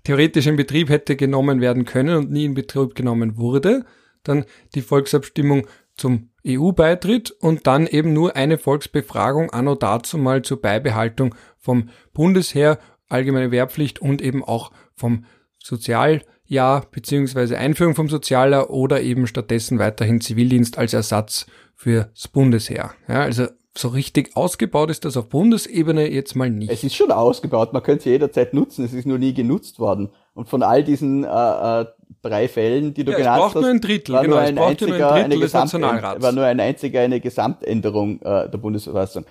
[0.05, 3.85] theoretisch in Betrieb hätte genommen werden können und nie in Betrieb genommen wurde,
[4.23, 5.67] dann die Volksabstimmung
[6.01, 12.79] zum EU-Beitritt und dann eben nur eine Volksbefragung anno dazu mal zur Beibehaltung vom Bundesheer,
[13.09, 15.27] allgemeine Wehrpflicht und eben auch vom
[15.59, 22.93] Sozialjahr beziehungsweise Einführung vom Sozialjahr oder eben stattdessen weiterhin Zivildienst als Ersatz fürs Bundesheer.
[23.07, 26.73] Ja, also so richtig ausgebaut ist das auf Bundesebene jetzt mal nicht.
[26.73, 30.11] Es ist schon ausgebaut, man könnte es jederzeit nutzen, es ist nur nie genutzt worden.
[30.41, 31.85] Und von all diesen äh, äh,
[32.23, 34.97] drei Fällen, die du ja, genannt hast, nur ein Drittel, war, genau, nur ein einziger,
[34.97, 39.27] nur ein eine Gesamt war nur ein einziger eine Gesamtänderung äh, der Bundesverfassung.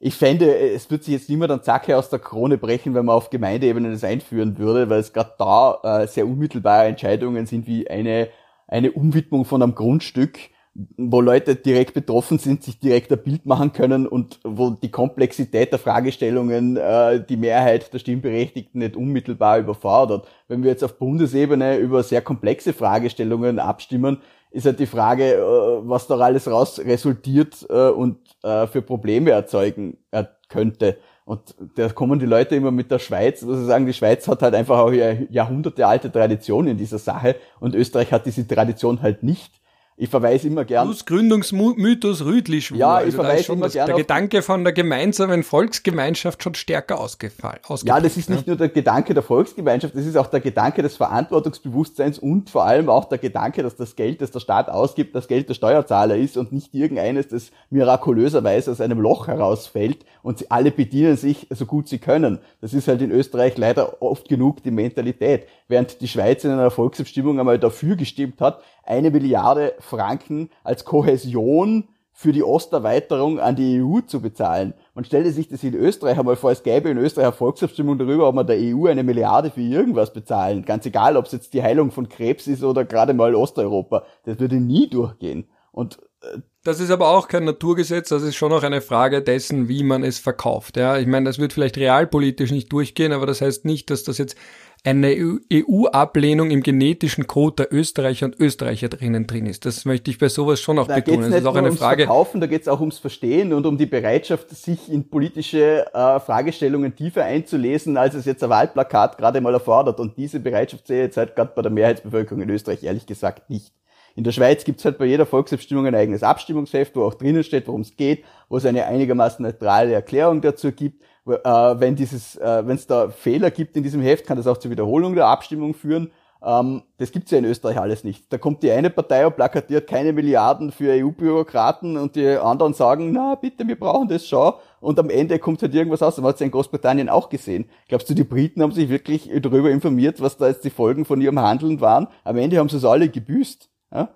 [0.00, 3.14] Ich fände, es wird sich jetzt niemand an Zacke aus der Krone brechen, wenn man
[3.14, 7.88] auf Gemeindeebene das einführen würde, weil es gerade da äh, sehr unmittelbare Entscheidungen sind, wie
[7.88, 8.28] eine,
[8.66, 10.40] eine Umwidmung von einem Grundstück
[10.74, 15.70] wo Leute direkt betroffen sind, sich direkt ein Bild machen können und wo die Komplexität
[15.70, 20.26] der Fragestellungen äh, die Mehrheit der Stimmberechtigten nicht unmittelbar überfordert.
[20.48, 24.18] Wenn wir jetzt auf Bundesebene über sehr komplexe Fragestellungen abstimmen,
[24.50, 29.30] ist halt die Frage, äh, was da alles raus resultiert äh, und äh, für Probleme
[29.30, 30.96] erzeugen äh, könnte.
[31.26, 34.42] Und da kommen die Leute immer mit der Schweiz, wo sie sagen, die Schweiz hat
[34.42, 39.61] halt einfach auch jahrhundertealte Tradition in dieser Sache und Österreich hat diese Tradition halt nicht
[40.02, 40.88] ich verweise immer gern.
[40.88, 42.70] Plus Gründungsmythos Rüdlich.
[42.70, 43.86] Ja, ich also verweise immer gern.
[43.86, 47.60] Der Gedanke von der gemeinsamen Volksgemeinschaft schon stärker ausgefallen.
[47.84, 50.96] Ja, das ist nicht nur der Gedanke der Volksgemeinschaft, das ist auch der Gedanke des
[50.96, 55.28] Verantwortungsbewusstseins und vor allem auch der Gedanke, dass das Geld, das der Staat ausgibt, das
[55.28, 60.50] Geld der Steuerzahler ist und nicht irgendeines, das mirakulöserweise aus einem Loch herausfällt und sie
[60.50, 62.40] alle bedienen sich so gut sie können.
[62.60, 65.46] Das ist halt in Österreich leider oft genug die Mentalität.
[65.68, 71.88] Während die Schweiz in einer Volksabstimmung einmal dafür gestimmt hat, eine Milliarde Franken als Kohäsion
[72.12, 74.74] für die Osterweiterung an die EU zu bezahlen.
[74.94, 78.28] Man stelle sich das in Österreich einmal vor, es gäbe in Österreich eine Volksabstimmung darüber,
[78.28, 80.64] ob man der EU eine Milliarde für irgendwas bezahlen.
[80.64, 84.04] Ganz egal, ob es jetzt die Heilung von Krebs ist oder gerade mal Osteuropa.
[84.24, 85.48] Das würde nie durchgehen.
[85.72, 89.68] Und äh, das ist aber auch kein Naturgesetz, das ist schon auch eine Frage dessen,
[89.68, 90.76] wie man es verkauft.
[90.76, 94.18] Ja, ich meine, das wird vielleicht realpolitisch nicht durchgehen, aber das heißt nicht, dass das
[94.18, 94.36] jetzt
[94.84, 99.64] eine EU-Ablehnung im genetischen Code der Österreicher und Österreicherinnen drin ist.
[99.64, 101.20] Das möchte ich bei sowas schon auch da betonen.
[101.20, 102.04] Geht's nicht das ist auch eine ums Frage.
[102.04, 106.18] Verkaufen, da geht es auch ums Verstehen und um die Bereitschaft, sich in politische äh,
[106.18, 110.00] Fragestellungen tiefer einzulesen, als es jetzt ein Wahlplakat gerade mal erfordert.
[110.00, 113.50] Und diese Bereitschaft sehe ich jetzt halt gerade bei der Mehrheitsbevölkerung in Österreich ehrlich gesagt
[113.50, 113.72] nicht.
[114.16, 117.44] In der Schweiz gibt es halt bei jeder Volksabstimmung ein eigenes Abstimmungsheft, wo auch drinnen
[117.44, 122.36] steht, worum es geht, wo es eine einigermaßen neutrale Erklärung dazu gibt äh, wenn dieses,
[122.36, 125.26] äh, wenn es da Fehler gibt in diesem Heft, kann das auch zur Wiederholung der
[125.26, 126.10] Abstimmung führen.
[126.44, 128.32] Ähm, das gibt's ja in Österreich alles nicht.
[128.32, 133.12] Da kommt die eine Partei und plakatiert keine Milliarden für EU-Bürokraten und die anderen sagen,
[133.12, 134.52] na bitte, wir brauchen das schon.
[134.80, 136.16] Und am Ende kommt halt irgendwas aus.
[136.16, 137.66] Das hat es ja in Großbritannien auch gesehen.
[137.88, 141.20] Glaubst du, die Briten haben sich wirklich darüber informiert, was da jetzt die Folgen von
[141.20, 142.08] ihrem Handeln waren?
[142.24, 143.70] Am Ende haben sie es alle gebüßt.
[143.94, 144.08] Ja?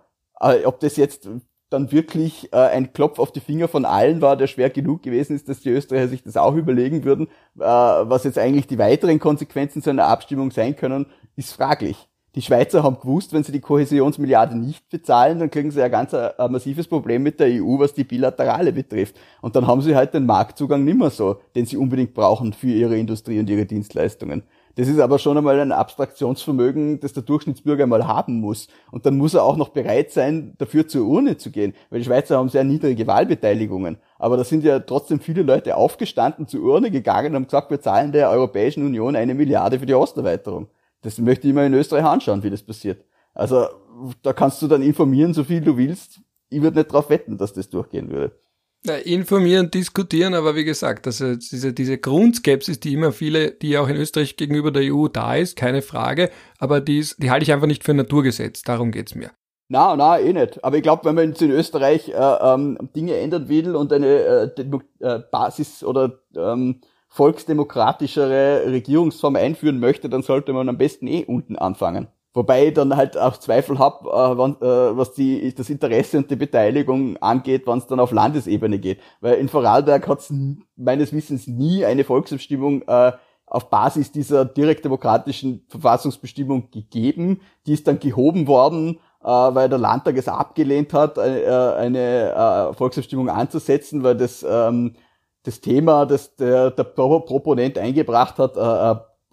[0.65, 1.29] Ob das jetzt
[1.71, 5.35] dann wirklich äh, ein Klopf auf die Finger von allen war, der schwer genug gewesen
[5.35, 7.27] ist, dass die Österreicher sich das auch überlegen würden,
[7.59, 12.09] äh, was jetzt eigentlich die weiteren Konsequenzen so einer Abstimmung sein können, ist fraglich.
[12.37, 16.13] Die Schweizer haben gewusst, wenn sie die Kohäsionsmilliarde nicht bezahlen, dann kriegen sie ein ganz
[16.13, 19.17] ein, ein massives Problem mit der EU, was die Bilaterale betrifft.
[19.41, 22.99] Und dann haben sie halt den Marktzugang nimmer so, den sie unbedingt brauchen für ihre
[22.99, 24.43] Industrie und ihre Dienstleistungen.
[24.77, 28.69] Das ist aber schon einmal ein Abstraktionsvermögen, das der Durchschnittsbürger mal haben muss.
[28.91, 31.73] Und dann muss er auch noch bereit sein, dafür zur Urne zu gehen.
[31.89, 33.97] Weil die Schweizer haben sehr niedrige Wahlbeteiligungen.
[34.19, 37.81] Aber da sind ja trotzdem viele Leute aufgestanden, zur Urne gegangen und haben gesagt, wir
[37.81, 40.69] zahlen der Europäischen Union eine Milliarde für die Osterweiterung.
[41.01, 43.03] Das möchte ich mal in Österreich anschauen, wie das passiert.
[43.33, 43.67] Also
[44.23, 46.21] da kannst du dann informieren, so viel du willst.
[46.51, 48.39] Ich würde nicht darauf wetten, dass das durchgehen würde.
[49.05, 53.97] Informieren, diskutieren, aber wie gesagt, also diese, diese Grundskepsis, die immer viele, die auch in
[53.97, 57.67] Österreich gegenüber der EU da ist, keine Frage, aber die, ist, die halte ich einfach
[57.67, 59.33] nicht für ein Naturgesetz, darum geht's mir.
[59.69, 60.63] Na, na, eh nicht.
[60.65, 64.07] Aber ich glaube, wenn man jetzt in Österreich äh, ähm, Dinge ändern will und eine
[64.07, 64.61] äh,
[65.01, 71.57] äh, Basis oder ähm, volksdemokratischere Regierungsform einführen möchte, dann sollte man am besten eh unten
[71.57, 72.07] anfangen.
[72.37, 76.37] Wobei ich dann halt auch Zweifel habe, äh, äh, was die, das Interesse und die
[76.37, 79.01] Beteiligung angeht, wenn es dann auf Landesebene geht.
[79.23, 80.35] Weil in Vorarlberg hat es
[80.77, 83.13] meines Wissens nie eine Volksabstimmung äh,
[83.47, 87.41] auf Basis dieser direktdemokratischen Verfassungsbestimmung gegeben.
[87.65, 92.75] Die ist dann gehoben worden, äh, weil der Landtag es abgelehnt hat, äh, eine äh,
[92.75, 94.93] Volksabstimmung anzusetzen, weil das, ähm,
[95.45, 98.59] das Thema, das der, der Proponent eingebracht hat,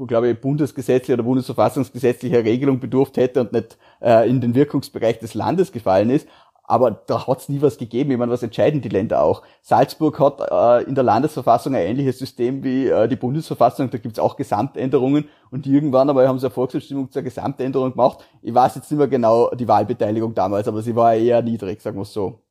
[0.08, 5.34] glaube ich, bundesgesetzliche oder bundesverfassungsgesetzlicher Regelung bedurft hätte und nicht äh, in den Wirkungsbereich des
[5.34, 6.28] Landes gefallen ist.
[6.66, 8.12] Aber da hat es nie was gegeben.
[8.12, 9.44] Ich meine, was entscheiden die Länder auch?
[9.62, 13.90] Salzburg hat äh, in der Landesverfassung ein ähnliches System wie äh, die Bundesverfassung.
[13.90, 18.24] Da gibt's auch Gesamtänderungen und irgendwann aber haben sie eine Volksabstimmung zur Gesamtänderung gemacht.
[18.42, 21.98] Ich weiß jetzt nicht mehr genau die Wahlbeteiligung damals, aber sie war eher niedrig, sagen
[21.98, 22.43] wir so.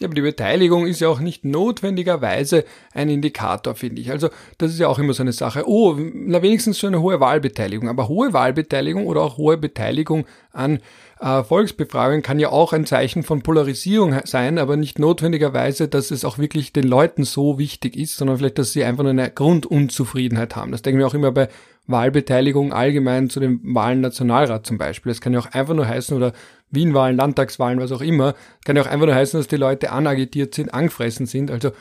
[0.00, 4.10] Ja, aber die Beteiligung ist ja auch nicht notwendigerweise ein Indikator, finde ich.
[4.10, 5.68] Also das ist ja auch immer so eine Sache.
[5.68, 7.86] Oh, na wenigstens so eine hohe Wahlbeteiligung.
[7.86, 10.80] Aber hohe Wahlbeteiligung oder auch hohe Beteiligung an
[11.20, 16.24] äh, Volksbefragungen kann ja auch ein Zeichen von Polarisierung sein, aber nicht notwendigerweise, dass es
[16.24, 20.56] auch wirklich den Leuten so wichtig ist, sondern vielleicht, dass sie einfach nur eine Grundunzufriedenheit
[20.56, 20.72] haben.
[20.72, 21.50] Das denken wir auch immer bei
[21.90, 25.10] Wahlbeteiligung allgemein zu den Wahlen Nationalrat zum Beispiel.
[25.10, 26.32] Das kann ja auch einfach nur heißen, oder
[26.70, 30.54] Wienwahlen, Landtagswahlen, was auch immer, kann ja auch einfach nur heißen, dass die Leute anagitiert
[30.54, 31.50] sind, angefressen sind.
[31.50, 31.72] Also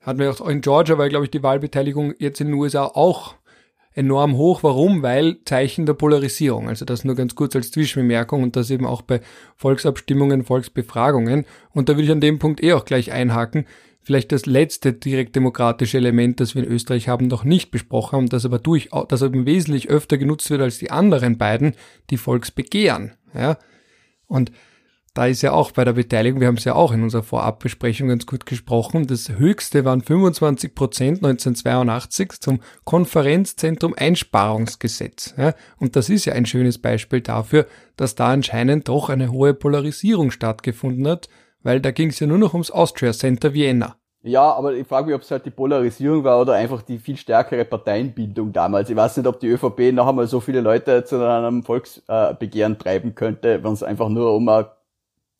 [0.00, 3.34] hatten wir auch in Georgia, weil, glaube ich, die Wahlbeteiligung jetzt in den USA auch
[3.94, 4.62] enorm hoch.
[4.62, 5.02] Warum?
[5.02, 6.68] Weil Zeichen der Polarisierung.
[6.68, 9.20] Also das nur ganz kurz als Zwischenbemerkung und das eben auch bei
[9.56, 11.44] Volksabstimmungen, Volksbefragungen.
[11.72, 13.66] Und da würde ich an dem Punkt eh auch gleich einhaken.
[14.02, 18.28] Vielleicht das letzte direkt demokratische Element, das wir in Österreich haben, noch nicht besprochen haben,
[18.28, 21.74] das aber durch, das aber wesentlich öfter genutzt wird als die anderen beiden,
[22.10, 23.12] die Volksbegehren.
[23.34, 23.58] Ja?
[24.26, 24.50] Und
[25.14, 28.08] da ist ja auch bei der Beteiligung, wir haben es ja auch in unserer Vorabbesprechung
[28.08, 35.34] ganz gut gesprochen, das höchste waren 25 Prozent 1982 zum Konferenzzentrum Einsparungsgesetz.
[35.36, 39.52] Ja, und das ist ja ein schönes Beispiel dafür, dass da anscheinend doch eine hohe
[39.52, 41.28] Polarisierung stattgefunden hat,
[41.62, 43.96] weil da ging es ja nur noch ums Austria Center Vienna.
[44.24, 47.16] Ja, aber ich frage mich, ob es halt die Polarisierung war oder einfach die viel
[47.16, 48.88] stärkere Parteienbildung damals.
[48.88, 53.16] Ich weiß nicht, ob die ÖVP noch einmal so viele Leute zu einem Volksbegehren treiben
[53.16, 54.66] könnte, wenn es einfach nur um ein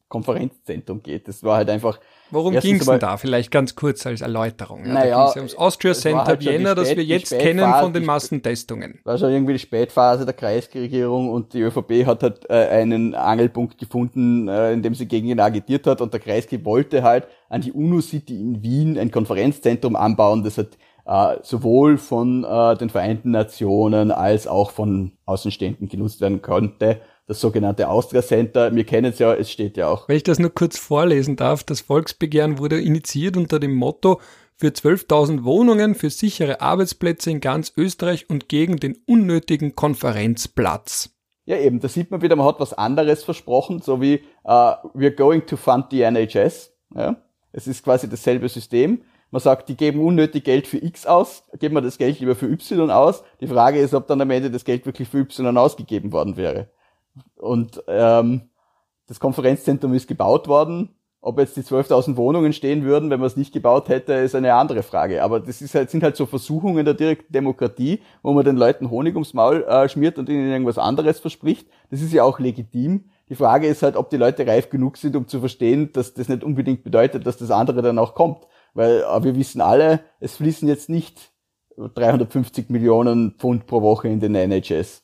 [0.09, 1.29] Konferenzzentrum geht.
[1.29, 2.01] Das war halt einfach.
[2.33, 3.19] Worum ging es denn da?
[3.19, 4.87] Vielleicht ganz kurz als Erläuterung.
[4.87, 9.01] Ja, naja, da ums Austria Center halt Vienna, das wir jetzt kennen von den Massentestungen.
[9.05, 13.77] War schon irgendwie die Spätphase der Kreisregierung und die ÖVP hat halt äh, einen Angelpunkt
[13.77, 17.61] gefunden, äh, in dem sie gegen ihn agitiert hat und der Kreisky wollte halt an
[17.61, 23.33] die UNO-City in Wien ein Konferenzzentrum anbauen, das hat äh, sowohl von äh, den Vereinten
[23.33, 27.01] Nationen als auch von Außenständen genutzt werden konnte
[27.33, 28.75] das sogenannte Austria Center.
[28.75, 30.09] Wir kennen es ja, es steht ja auch.
[30.09, 34.21] Wenn ich das nur kurz vorlesen darf, das Volksbegehren wurde initiiert unter dem Motto
[34.57, 41.11] für 12.000 Wohnungen, für sichere Arbeitsplätze in ganz Österreich und gegen den unnötigen Konferenzplatz.
[41.47, 45.17] Ja, eben, da sieht man wieder, man hat was anderes versprochen, so wie uh, we're
[45.17, 46.73] going to fund the NHS.
[46.95, 47.17] Ja?
[47.51, 49.03] Es ist quasi dasselbe System.
[49.31, 52.47] Man sagt, die geben unnötig Geld für X aus, geben wir das Geld lieber für
[52.47, 53.25] Y aus.
[53.41, 56.69] Die Frage ist, ob dann am Ende das Geld wirklich für Y ausgegeben worden wäre.
[57.37, 58.51] Und ähm,
[59.07, 63.37] das Konferenzzentrum ist gebaut worden Ob jetzt die 12.000 Wohnungen stehen würden, wenn man es
[63.37, 65.23] nicht gebaut hätte, ist eine andere Frage.
[65.23, 68.91] Aber das ist halt, sind halt so Versuchungen der direkten Demokratie, wo man den Leuten
[68.91, 71.69] Honig ums Maul äh, schmiert und ihnen irgendwas anderes verspricht.
[71.91, 73.11] Das ist ja auch legitim.
[73.29, 76.29] Die Frage ist halt, ob die Leute reif genug sind, um zu verstehen, dass das
[76.29, 78.47] nicht unbedingt bedeutet, dass das andere dann auch kommt.
[78.75, 81.33] Weil äh, wir wissen alle, es fließen jetzt nicht
[81.77, 85.02] 350 Millionen Pfund pro Woche in den NHS,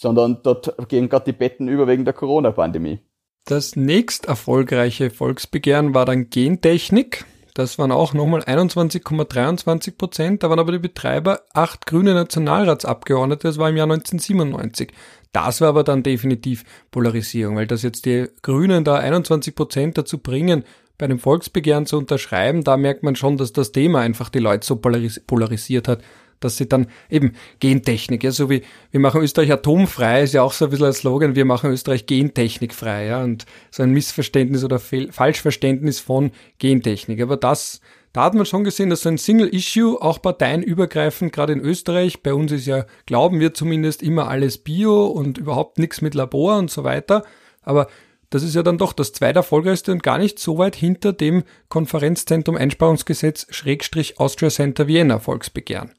[0.00, 3.00] sondern dort gehen gerade die Betten über wegen der Corona-Pandemie.
[3.44, 7.26] Das nächst erfolgreiche Volksbegehren war dann Gentechnik.
[7.54, 10.42] Das waren auch nochmal 21,23 Prozent.
[10.42, 13.48] Da waren aber die Betreiber acht grüne Nationalratsabgeordnete.
[13.48, 14.92] Das war im Jahr 1997.
[15.32, 20.18] Das war aber dann definitiv Polarisierung, weil das jetzt die Grünen da 21 Prozent dazu
[20.18, 20.64] bringen,
[20.96, 24.66] bei einem Volksbegehren zu unterschreiben, da merkt man schon, dass das Thema einfach die Leute
[24.66, 26.02] so polaris polarisiert hat,
[26.40, 30.52] dass sie dann eben Gentechnik, ja, so wie wir machen Österreich atomfrei, ist ja auch
[30.52, 34.78] so ein bisschen ein Slogan, wir machen Österreich gentechnikfrei, ja, und so ein Missverständnis oder
[34.78, 37.20] Fehl Falschverständnis von Gentechnik.
[37.20, 37.80] Aber das,
[38.12, 42.34] da hat man schon gesehen, dass so ein Single-Issue auch parteienübergreifend, gerade in Österreich, bei
[42.34, 46.70] uns ist ja, glauben wir zumindest, immer alles Bio und überhaupt nichts mit Labor und
[46.70, 47.24] so weiter.
[47.62, 47.86] Aber
[48.30, 52.56] das ist ja dann doch das zweiterfolgreichste und gar nicht so weit hinter dem Konferenzzentrum
[52.56, 55.90] Einsparungsgesetz Schrägstrich Austria Center Vienna Volksbegehren.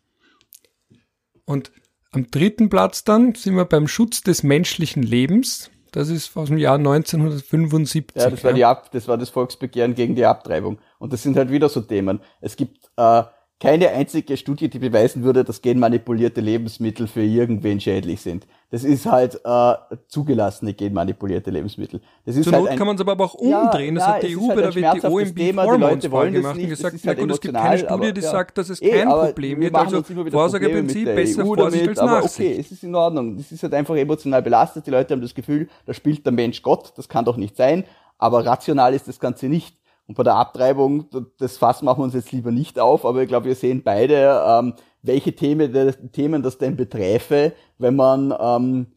[1.51, 1.71] Und
[2.11, 5.69] am dritten Platz dann sind wir beim Schutz des menschlichen Lebens.
[5.91, 8.15] Das ist aus dem Jahr 1975.
[8.15, 10.79] Ja, das war, die Ab das, war das Volksbegehren gegen die Abtreibung.
[10.99, 12.21] Und das sind halt wieder so Themen.
[12.39, 13.23] Es gibt äh,
[13.61, 18.47] keine einzige Studie, die beweisen würde, dass genmanipulierte Lebensmittel für irgendwen schädlich sind.
[18.71, 19.73] Das ist halt äh,
[20.07, 22.01] zugelassene genmanipulierte Lebensmittel.
[22.25, 23.97] Das ist Zur halt Not kann man es aber auch umdrehen.
[23.97, 26.97] Ja, das hat die EU halt bei der WTO im Beef Hormones gemacht und gesagt,
[27.03, 28.31] na halt gut, es gibt keine Studie, aber, die ja.
[28.31, 29.75] sagt, dass es kein Problem gibt.
[29.75, 32.49] Also Vorsorgeprinzip, besser EU Vorsicht damit, als Nachsicht.
[32.49, 33.37] Okay, es ist in Ordnung.
[33.37, 34.87] Das ist halt einfach emotional belastet.
[34.87, 36.93] Die Leute haben das Gefühl, da spielt der Mensch Gott.
[36.95, 37.83] Das kann doch nicht sein.
[38.17, 39.75] Aber rational ist das Ganze nicht.
[40.11, 41.05] Und bei der Abtreibung,
[41.39, 44.43] das Fass machen wir uns jetzt lieber nicht auf, aber ich glaube, wir sehen beide,
[44.45, 45.71] ähm, welche Themen,
[46.11, 48.87] Themen das denn beträfe, wenn man ähm,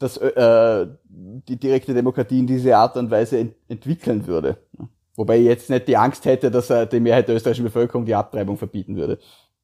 [0.00, 4.58] das, äh, die direkte Demokratie in diese Art und Weise ent entwickeln würde.
[5.14, 8.16] Wobei ich jetzt nicht die Angst hätte, dass er die Mehrheit der österreichischen Bevölkerung die
[8.16, 9.20] Abtreibung verbieten würde.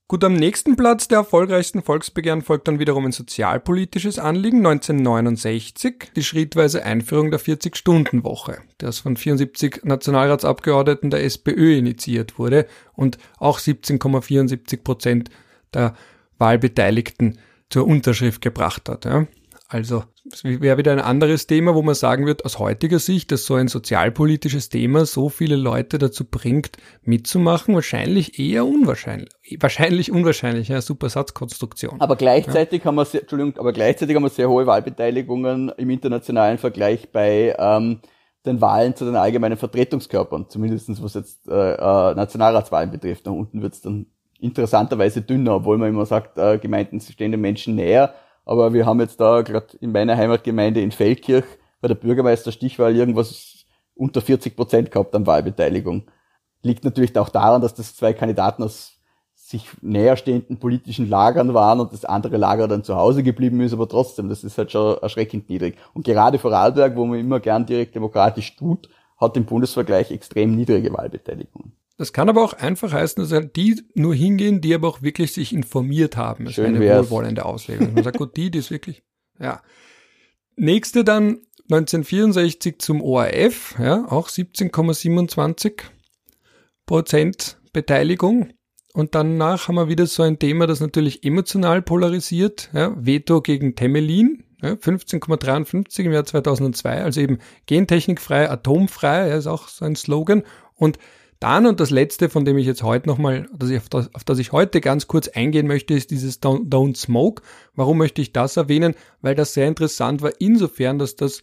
[0.07, 6.23] Gut, am nächsten Platz der erfolgreichsten Volksbegehren folgt dann wiederum ein sozialpolitisches Anliegen 1969, die
[6.23, 14.85] schrittweise Einführung der 40-Stunden-Woche, das von 74 Nationalratsabgeordneten der SPÖ initiiert wurde und auch 17,74
[14.85, 15.31] Prozent
[15.73, 15.95] der
[16.37, 17.39] Wahlbeteiligten
[17.71, 19.07] zur Unterschrift gebracht hat.
[19.07, 19.27] Ja.
[19.69, 23.47] Also es wäre wieder ein anderes Thema, wo man sagen wird, aus heutiger Sicht, dass
[23.47, 29.31] so ein sozialpolitisches Thema so viele Leute dazu bringt, mitzumachen, wahrscheinlich eher unwahrscheinlich.
[29.61, 32.01] Wahrscheinlich unwahrscheinlich, ja, super Satzkonstruktion.
[32.01, 32.87] Aber gleichzeitig ja.
[32.87, 37.55] haben wir sehr, Entschuldigung, aber gleichzeitig haben wir sehr hohe Wahlbeteiligungen im internationalen Vergleich bei
[37.59, 38.01] ähm,
[38.47, 43.27] den Wahlen zu den allgemeinen Vertretungskörpern, zumindest was jetzt äh, äh, Nationalratswahlen betrifft.
[43.27, 44.07] Da unten wird es dann
[44.41, 48.15] interessanterweise dünner, obwohl man immer sagt, äh, Gemeinden stehen den Menschen näher.
[48.45, 51.45] Aber wir haben jetzt da gerade in meiner Heimatgemeinde in Feldkirch
[51.81, 53.65] bei der Bürgermeisterstichwahl irgendwas
[53.95, 56.11] unter 40 Prozent gehabt an Wahlbeteiligung.
[56.63, 58.95] Liegt natürlich auch daran, dass das zwei Kandidaten aus
[59.35, 63.89] sich näherstehenden politischen Lagern waren und das andere Lager dann zu Hause geblieben ist, aber
[63.89, 65.77] trotzdem, das ist halt schon erschreckend niedrig.
[65.93, 68.89] Und gerade Vorarlberg, wo man immer gern direkt demokratisch tut,
[69.19, 71.73] hat im Bundesvergleich extrem niedrige Wahlbeteiligung.
[71.97, 75.33] Das kann aber auch einfach heißen, dass halt die nur hingehen, die aber auch wirklich
[75.33, 76.47] sich informiert haben.
[76.47, 77.95] Das Schön ist eine wohlwollende Auslegung.
[77.95, 79.03] Man sagt, gut, die, die ist wirklich,
[79.39, 79.63] ja.
[80.57, 81.41] Nächste dann
[81.71, 85.83] 1964 zum ORF, ja, auch 17,27
[86.87, 88.53] Prozent Beteiligung.
[88.93, 93.77] Und danach haben wir wieder so ein Thema, das natürlich emotional polarisiert, ja, Veto gegen
[93.77, 99.97] Temelin, ja, 15,53 im Jahr 2002, also eben gentechnikfrei, atomfrei, ja, ist auch so ein
[99.97, 100.43] Slogan.
[100.75, 100.99] Und
[101.41, 104.53] dann und das letzte, von dem ich jetzt heute nochmal, auf das, auf das ich
[104.53, 107.43] heute ganz kurz eingehen möchte, ist dieses Don't, Don't Smoke.
[107.75, 108.95] Warum möchte ich das erwähnen?
[109.21, 111.43] Weil das sehr interessant war, insofern, dass das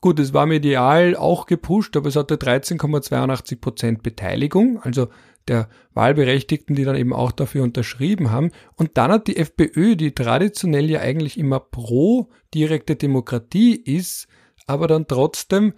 [0.00, 5.08] Gut, es war medial auch gepusht, aber es hatte 13,82 Prozent Beteiligung, also
[5.48, 8.52] der Wahlberechtigten, die dann eben auch dafür unterschrieben haben.
[8.76, 14.28] Und dann hat die FPÖ, die traditionell ja eigentlich immer pro direkte Demokratie ist,
[14.66, 15.72] aber dann trotzdem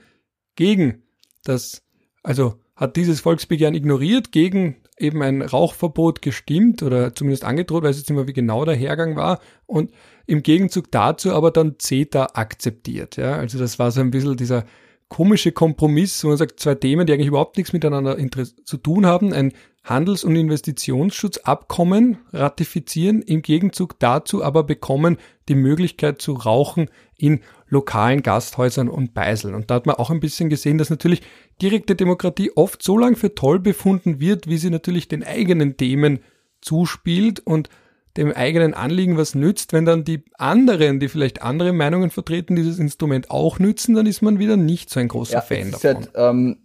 [0.55, 1.05] gegen
[1.45, 1.83] das,
[2.23, 8.09] also hat dieses Volksbegehren ignoriert, gegen eben ein Rauchverbot gestimmt oder zumindest angedroht, weiß jetzt
[8.09, 9.93] nicht mehr, wie genau der Hergang war und
[10.27, 13.17] im Gegenzug dazu aber dann CETA akzeptiert.
[13.17, 13.35] Ja?
[13.35, 14.65] Also das war so ein bisschen dieser
[15.09, 18.17] komische Kompromiss, wo man sagt, zwei Themen, die eigentlich überhaupt nichts miteinander
[18.65, 19.53] zu tun haben, ein
[19.83, 25.17] Handels- und Investitionsschutzabkommen ratifizieren, im Gegenzug dazu aber bekommen
[25.49, 29.55] die Möglichkeit zu rauchen in lokalen Gasthäusern und Beiseln.
[29.55, 31.23] Und da hat man auch ein bisschen gesehen, dass natürlich
[31.61, 36.21] direkte Demokratie oft so lang für toll befunden wird, wie sie natürlich den eigenen Themen
[36.61, 37.69] zuspielt und
[38.17, 42.79] dem eigenen Anliegen was nützt, wenn dann die anderen, die vielleicht andere Meinungen vertreten, dieses
[42.79, 45.97] Instrument auch nützen, dann ist man wieder nicht so ein großer ja, Fan davon.
[45.97, 46.57] Halt, ähm,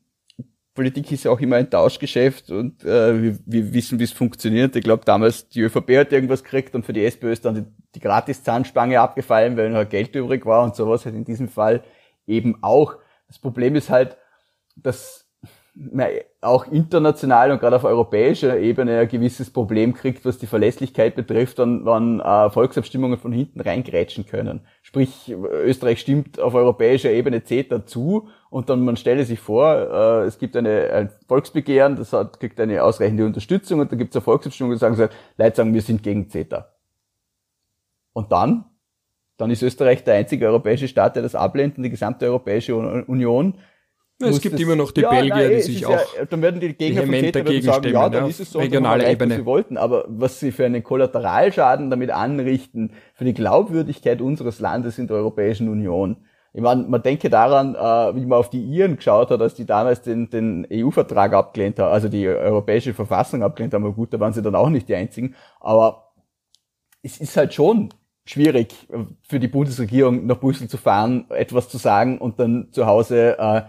[0.74, 4.76] Politik ist ja auch immer ein Tauschgeschäft und äh, wir, wir wissen, wie es funktioniert.
[4.76, 7.64] Ich glaube, damals die ÖVP hat irgendwas gekriegt und für die SPÖ ist dann die,
[7.94, 11.84] die Gratis-Zahnspange abgefallen, weil noch Geld übrig war und sowas halt in diesem Fall
[12.28, 12.96] eben auch.
[13.28, 14.18] Das Problem ist halt,
[14.76, 15.26] dass
[15.76, 16.08] man
[16.40, 21.60] auch international und gerade auf europäischer Ebene ein gewisses Problem kriegt, was die Verlässlichkeit betrifft,
[21.60, 24.62] dann, wann äh, Volksabstimmungen von hinten reingrätschen können.
[24.82, 30.26] Sprich, Österreich stimmt auf europäischer Ebene CETA zu und dann man stelle sich vor, äh,
[30.26, 34.16] es gibt eine, ein Volksbegehren, das hat, kriegt eine ausreichende Unterstützung und da gibt es
[34.16, 36.70] eine Volksabstimmung und sagen, Leute sagen, wir sind gegen CETA.
[38.14, 38.64] Und dann?
[39.36, 43.56] Dann ist Österreich der einzige europäische Staat, der das ablehnt und die gesamte Europäische Union
[44.20, 45.92] es gibt immer noch die ja, Belgier, nein, die sich auch.
[45.92, 49.04] Ja, dann werden die Gegner von dagegen sagen, ja, dann ja, ist es so, regionale
[49.04, 49.36] erreicht, Ebene.
[49.36, 49.78] Was sie wollten.
[49.78, 55.18] Aber was sie für einen Kollateralschaden damit anrichten, für die Glaubwürdigkeit unseres Landes in der
[55.18, 56.18] Europäischen Union.
[56.54, 59.66] Ich meine, man denke daran, äh, wie man auf die Iren geschaut hat, als die
[59.66, 63.84] damals den, den EU-Vertrag abgelehnt haben, also die europäische Verfassung abgelehnt haben.
[63.84, 65.36] Aber gut, da waren sie dann auch nicht die einzigen.
[65.60, 66.14] Aber
[67.04, 67.90] es ist halt schon
[68.26, 68.74] schwierig
[69.22, 73.62] für die Bundesregierung nach Brüssel zu fahren, etwas zu sagen und dann zu Hause äh,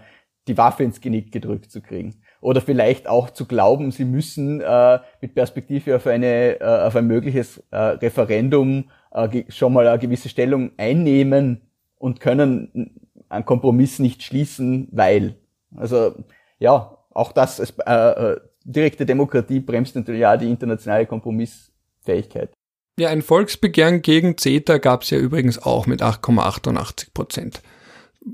[0.47, 2.21] die Waffe ins Genick gedrückt zu kriegen.
[2.41, 7.07] Oder vielleicht auch zu glauben, sie müssen äh, mit Perspektive auf, eine, äh, auf ein
[7.07, 11.61] mögliches äh, Referendum äh, schon mal eine gewisse Stellung einnehmen
[11.97, 15.35] und können einen Kompromiss nicht schließen, weil.
[15.75, 16.15] Also
[16.59, 22.51] ja, auch das, äh, äh, direkte Demokratie bremst natürlich ja die internationale Kompromissfähigkeit.
[22.99, 27.61] Ja, ein Volksbegehren gegen CETA gab es ja übrigens auch mit 8,88 Prozent.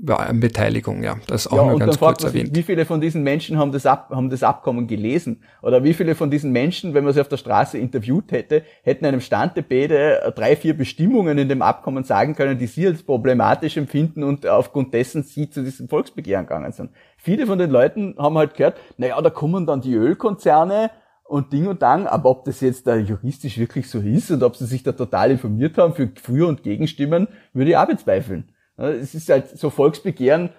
[0.02, 1.16] Beteiligung, ja.
[1.26, 2.48] Das ist auch ja, nur ganz kurz erwähnt.
[2.48, 5.42] Sich, wie viele von diesen Menschen haben das, Ab haben das Abkommen gelesen?
[5.62, 9.06] Oder wie viele von diesen Menschen, wenn man sie auf der Straße interviewt hätte, hätten
[9.06, 14.24] einem Standebede drei, vier Bestimmungen in dem Abkommen sagen können, die sie als problematisch empfinden
[14.24, 16.90] und aufgrund dessen sie zu diesem Volksbegehren gegangen sind.
[17.16, 20.90] Viele von den Leuten haben halt gehört, naja, da kommen dann die Ölkonzerne
[21.24, 24.56] und Ding und Dang, aber ob das jetzt da juristisch wirklich so ist und ob
[24.56, 28.48] sie sich da total informiert haben für Für- und Gegenstimmen, würde ich auch bezweifeln.
[28.76, 30.50] Es ist halt so Volksbegehren,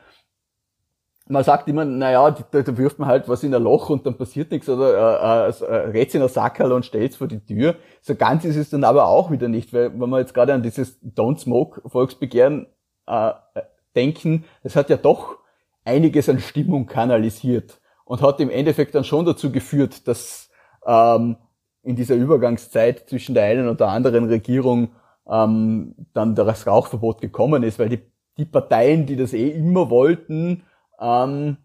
[1.28, 4.18] man sagt immer, naja, da, da wirft man halt was in ein Loch und dann
[4.18, 7.76] passiert nichts oder äh, äh, rät in ein Sackerl und stellt's vor die Tür.
[8.02, 10.62] So ganz ist es dann aber auch wieder nicht, weil wenn wir jetzt gerade an
[10.62, 12.68] dieses Don't Smoke Volksbegehren
[13.08, 13.32] äh,
[13.96, 15.40] denken, das hat ja doch
[15.84, 20.50] einiges an Stimmung kanalisiert und hat im Endeffekt dann schon dazu geführt, dass
[20.86, 21.38] ähm,
[21.82, 24.90] in dieser Übergangszeit zwischen der einen und der anderen Regierung
[25.30, 28.00] ähm, dann das Rauchverbot gekommen ist, weil die,
[28.38, 30.64] die Parteien, die das eh immer wollten,
[31.00, 31.58] ähm,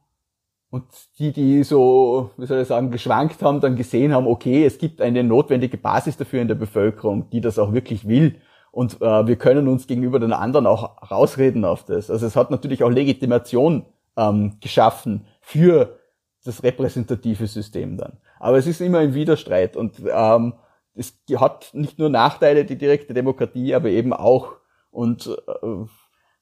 [0.71, 0.85] und
[1.19, 5.01] die, die so, wie soll ich sagen, geschwankt haben, dann gesehen haben, okay, es gibt
[5.01, 8.37] eine notwendige Basis dafür in der Bevölkerung, die das auch wirklich will.
[8.71, 12.09] Und äh, wir können uns gegenüber den anderen auch rausreden auf das.
[12.09, 13.85] Also es hat natürlich auch Legitimation
[14.17, 15.99] ähm, geschaffen für
[16.45, 18.19] das repräsentative System dann.
[18.39, 19.77] Aber es ist immer ein Widerstreit.
[19.77, 20.55] Und ähm,
[20.95, 24.57] es hat nicht nur Nachteile, die direkte Demokratie, aber eben auch.
[24.91, 25.85] Und äh,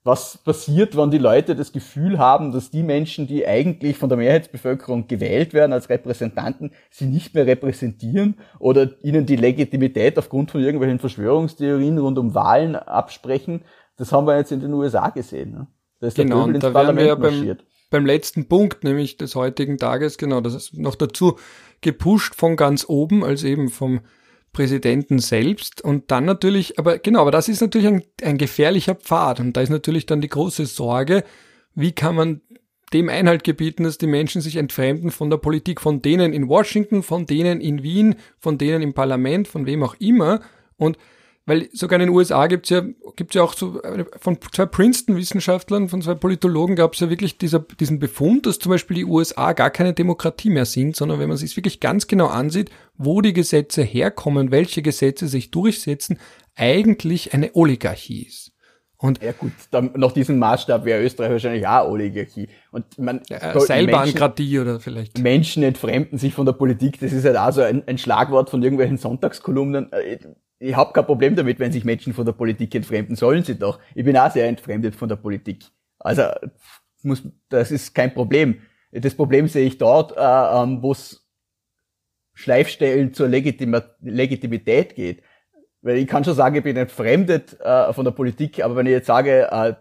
[0.05, 4.17] was passiert, wenn die Leute das Gefühl haben, dass die Menschen, die eigentlich von der
[4.17, 10.63] Mehrheitsbevölkerung gewählt werden als Repräsentanten, sie nicht mehr repräsentieren oder ihnen die Legitimität aufgrund von
[10.63, 13.63] irgendwelchen Verschwörungstheorien rund um Wahlen absprechen?
[13.99, 15.51] Das haben wir jetzt in den USA gesehen.
[15.51, 15.67] Ne?
[16.01, 17.57] Da ist genau, der ins da Parlament wir ja beim,
[17.91, 21.37] beim letzten Punkt, nämlich des heutigen Tages, genau, das ist noch dazu
[21.81, 24.01] gepusht von ganz oben, als eben vom
[24.59, 29.39] Präsidenten selbst und dann natürlich, aber genau, aber das ist natürlich ein, ein gefährlicher Pfad
[29.39, 31.23] und da ist natürlich dann die große Sorge,
[31.77, 32.41] wie kann man
[32.93, 37.05] dem Einhalt gebieten, dass die Menschen sich entfremden von der Politik, von denen in Washington,
[37.05, 40.41] von denen in Wien, von denen im Parlament, von wem auch immer.
[40.77, 40.99] Und
[41.49, 42.83] weil sogar in den USA gibt's ja,
[43.17, 43.81] gibt's ja auch so,
[44.21, 48.71] von zwei Princeton-Wissenschaftlern, von zwei Politologen gab es ja wirklich dieser, diesen Befund, dass zum
[48.71, 52.27] Beispiel die USA gar keine Demokratie mehr sind, sondern wenn man sich wirklich ganz genau
[52.27, 56.19] ansieht, wo die Gesetze herkommen, welche Gesetze sich durchsetzen,
[56.55, 58.53] eigentlich eine Oligarchie ist.
[58.99, 62.49] Und ja gut, dann nach diesem Maßstab wäre Österreich wahrscheinlich auch Oligarchie.
[62.73, 65.19] Und man ja, Seilbahnkratie oder vielleicht.
[65.19, 68.63] Menschen entfremden sich von der Politik, das ist halt auch so ein, ein Schlagwort von
[68.63, 69.91] irgendwelchen Sonntagskolumnen.
[70.59, 73.79] Ich habe kein Problem damit, wenn sich Menschen von der Politik entfremden, sollen sie doch.
[73.95, 75.65] Ich bin auch sehr entfremdet von der Politik.
[75.99, 76.23] Also
[77.03, 78.61] muss, das ist kein Problem.
[78.91, 81.29] Das Problem sehe ich dort, äh, ähm, wo es
[82.35, 85.23] Schleifstellen zur Legitim Legitimität geht.
[85.83, 88.93] Weil ich kann schon sagen, ich bin entfremdet äh, von der Politik, aber wenn ich
[88.93, 89.75] jetzt sage, äh,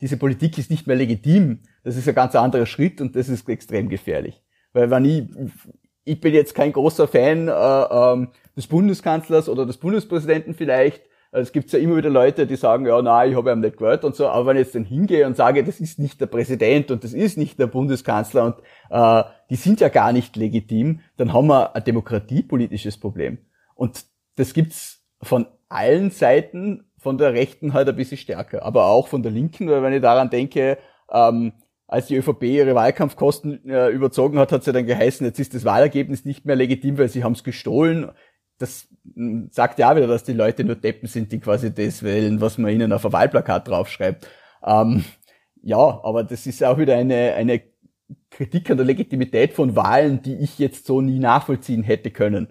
[0.00, 3.48] diese Politik ist nicht mehr legitim, Das ist ein ganz anderer Schritt und das ist
[3.48, 4.42] extrem gefährlich.
[4.72, 5.24] Weil wenn ich,
[6.04, 11.02] ich bin jetzt kein großer Fan äh, ähm, des Bundeskanzlers oder des Bundespräsidenten vielleicht,
[11.36, 14.04] es gibt ja immer wieder Leute, die sagen, ja, nein, ich habe ihm nicht gehört
[14.04, 16.92] und so, aber wenn ich jetzt dann hingehe und sage, das ist nicht der Präsident
[16.92, 18.56] und das ist nicht der Bundeskanzler und
[18.90, 23.38] äh, die sind ja gar nicht legitim, dann haben wir ein demokratiepolitisches Problem.
[23.74, 24.04] Und
[24.36, 29.24] das gibt's von allen Seiten, von der Rechten halt ein bisschen stärker, aber auch von
[29.24, 30.78] der Linken, weil wenn ich daran denke,
[31.10, 31.52] ähm,
[31.86, 35.64] als die ÖVP ihre Wahlkampfkosten äh, überzogen hat, hat sie dann geheißen, jetzt ist das
[35.64, 38.10] Wahlergebnis nicht mehr legitim, weil sie haben es gestohlen
[38.58, 42.02] das hm, sagt ja auch wieder, dass die Leute nur Deppen sind, die quasi das
[42.02, 44.28] wählen, was man ihnen auf ein Wahlplakat draufschreibt.
[44.64, 45.04] Ähm,
[45.62, 47.62] ja, aber das ist auch wieder eine, eine
[48.30, 52.48] Kritik an der Legitimität von Wahlen, die ich jetzt so nie nachvollziehen hätte können.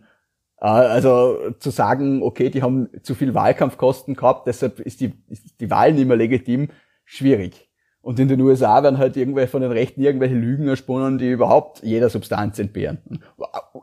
[0.60, 5.60] Äh, also zu sagen, okay, die haben zu viel Wahlkampfkosten gehabt, deshalb ist die, ist
[5.60, 6.70] die Wahl nicht mehr legitim,
[7.06, 7.70] schwierig.
[8.04, 11.82] Und in den USA werden halt irgendwelche von den Rechten irgendwelche Lügen ersponnen, die überhaupt
[11.84, 12.98] jeder Substanz entbehren.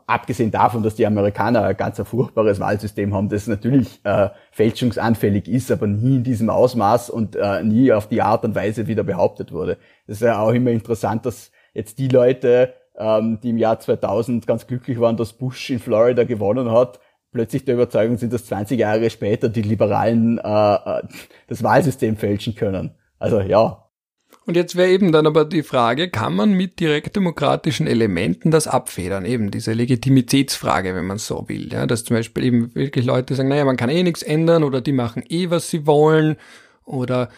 [0.05, 5.71] Abgesehen davon, dass die Amerikaner ein ganz furchtbares Wahlsystem haben, das natürlich äh, fälschungsanfällig ist,
[5.71, 9.51] aber nie in diesem Ausmaß und äh, nie auf die Art und Weise wieder behauptet
[9.51, 9.79] wurde.
[10.05, 14.45] Das ist ja auch immer interessant, dass jetzt die Leute, ähm, die im Jahr 2000
[14.45, 16.99] ganz glücklich waren, dass Bush in Florida gewonnen hat,
[17.31, 21.01] plötzlich der Überzeugung sind, dass 20 Jahre später die Liberalen äh, äh,
[21.47, 22.91] das Wahlsystem fälschen können.
[23.17, 23.87] Also ja,
[24.45, 29.23] und jetzt wäre eben dann aber die Frage, kann man mit direktdemokratischen Elementen das abfedern?
[29.23, 31.71] Eben diese Legitimitätsfrage, wenn man so will.
[31.71, 34.81] Ja, dass zum Beispiel eben wirklich Leute sagen, naja, man kann eh nichts ändern oder
[34.81, 36.37] die machen eh, was sie wollen
[36.85, 37.29] oder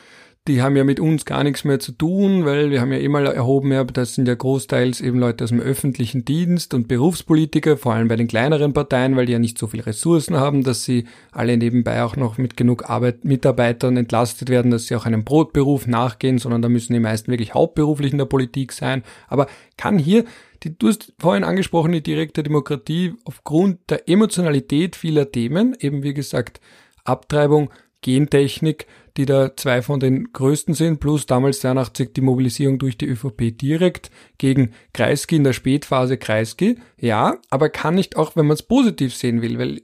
[0.48, 3.22] die haben ja mit uns gar nichts mehr zu tun, weil wir haben ja immer
[3.22, 7.94] erhoben, ja, das sind ja großteils eben Leute aus dem öffentlichen Dienst und Berufspolitiker, vor
[7.94, 11.06] allem bei den kleineren Parteien, weil die ja nicht so viel Ressourcen haben, dass sie
[11.32, 15.88] alle nebenbei auch noch mit genug Arbeit, Mitarbeitern entlastet werden, dass sie auch einem Brotberuf
[15.88, 19.04] nachgehen, sondern da müssen die meisten wirklich hauptberuflich in der Politik sein.
[19.30, 20.26] Aber kann hier
[20.64, 26.14] die, du hast vorhin angesprochen, die direkte Demokratie aufgrund der Emotionalität vieler Themen, eben wie
[26.14, 26.60] gesagt,
[27.06, 27.70] Abtreibung,
[28.02, 28.88] Gentechnik,
[29.18, 33.58] die da zwei von den größten sind, plus damals 82 die Mobilisierung durch die ÖVP
[33.58, 36.78] direkt gegen Kreisky in der Spätphase Kreisky.
[37.00, 39.82] Ja, aber kann nicht auch, wenn man es positiv sehen will, weil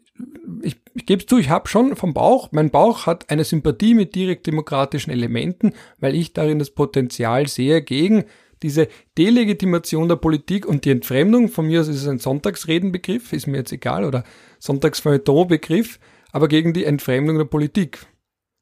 [0.64, 3.94] ich, ich gebe es zu, ich habe schon vom Bauch, mein Bauch hat eine Sympathie
[3.94, 8.26] mit direktdemokratischen Elementen, weil ich darin das Potenzial sehe gegen
[8.62, 13.48] diese Delegitimation der Politik und die Entfremdung, von mir aus ist es ein Sonntagsredenbegriff, ist
[13.48, 14.24] mir jetzt egal, oder
[14.60, 16.00] Sonntagsfeuilleton-Begriff,
[16.32, 18.00] aber gegen die Entfremdung der Politik.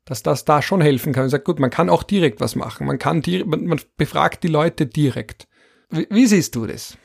[0.08, 1.26] Dass das da schon helfen kann.
[1.26, 2.88] Ich sage, gut, man kann auch direkt was machen.
[2.88, 5.48] Man kann man, man befragt die Leute direkt.
[5.90, 6.98] Wie, wie siehst du das?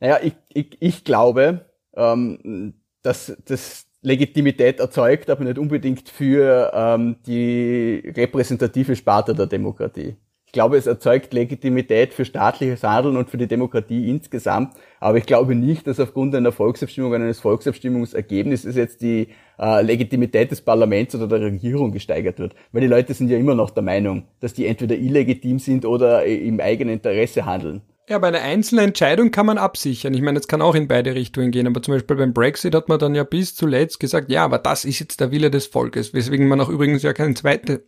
[0.00, 7.16] Naja, ich, ich, ich glaube, ähm, dass das Legitimität erzeugt, aber nicht unbedingt für ähm,
[7.26, 10.16] die repräsentative Sparte der Demokratie.
[10.50, 14.74] Ich glaube, es erzeugt Legitimität für staatliches Handeln und für die Demokratie insgesamt.
[14.98, 19.28] Aber ich glaube nicht, dass aufgrund einer Volksabstimmung, eines Volksabstimmungsergebnisses jetzt die
[19.60, 22.56] äh, Legitimität des Parlaments oder der Regierung gesteigert wird.
[22.72, 26.24] Weil die Leute sind ja immer noch der Meinung, dass die entweder illegitim sind oder
[26.24, 27.82] im eigenen Interesse handeln.
[28.08, 30.14] Ja, bei einer einzelnen Entscheidung kann man absichern.
[30.14, 32.88] Ich meine, es kann auch in beide Richtungen gehen, aber zum Beispiel beim Brexit hat
[32.88, 36.12] man dann ja bis zuletzt gesagt, ja, aber das ist jetzt der Wille des Volkes,
[36.12, 37.84] weswegen man auch übrigens ja keine zweite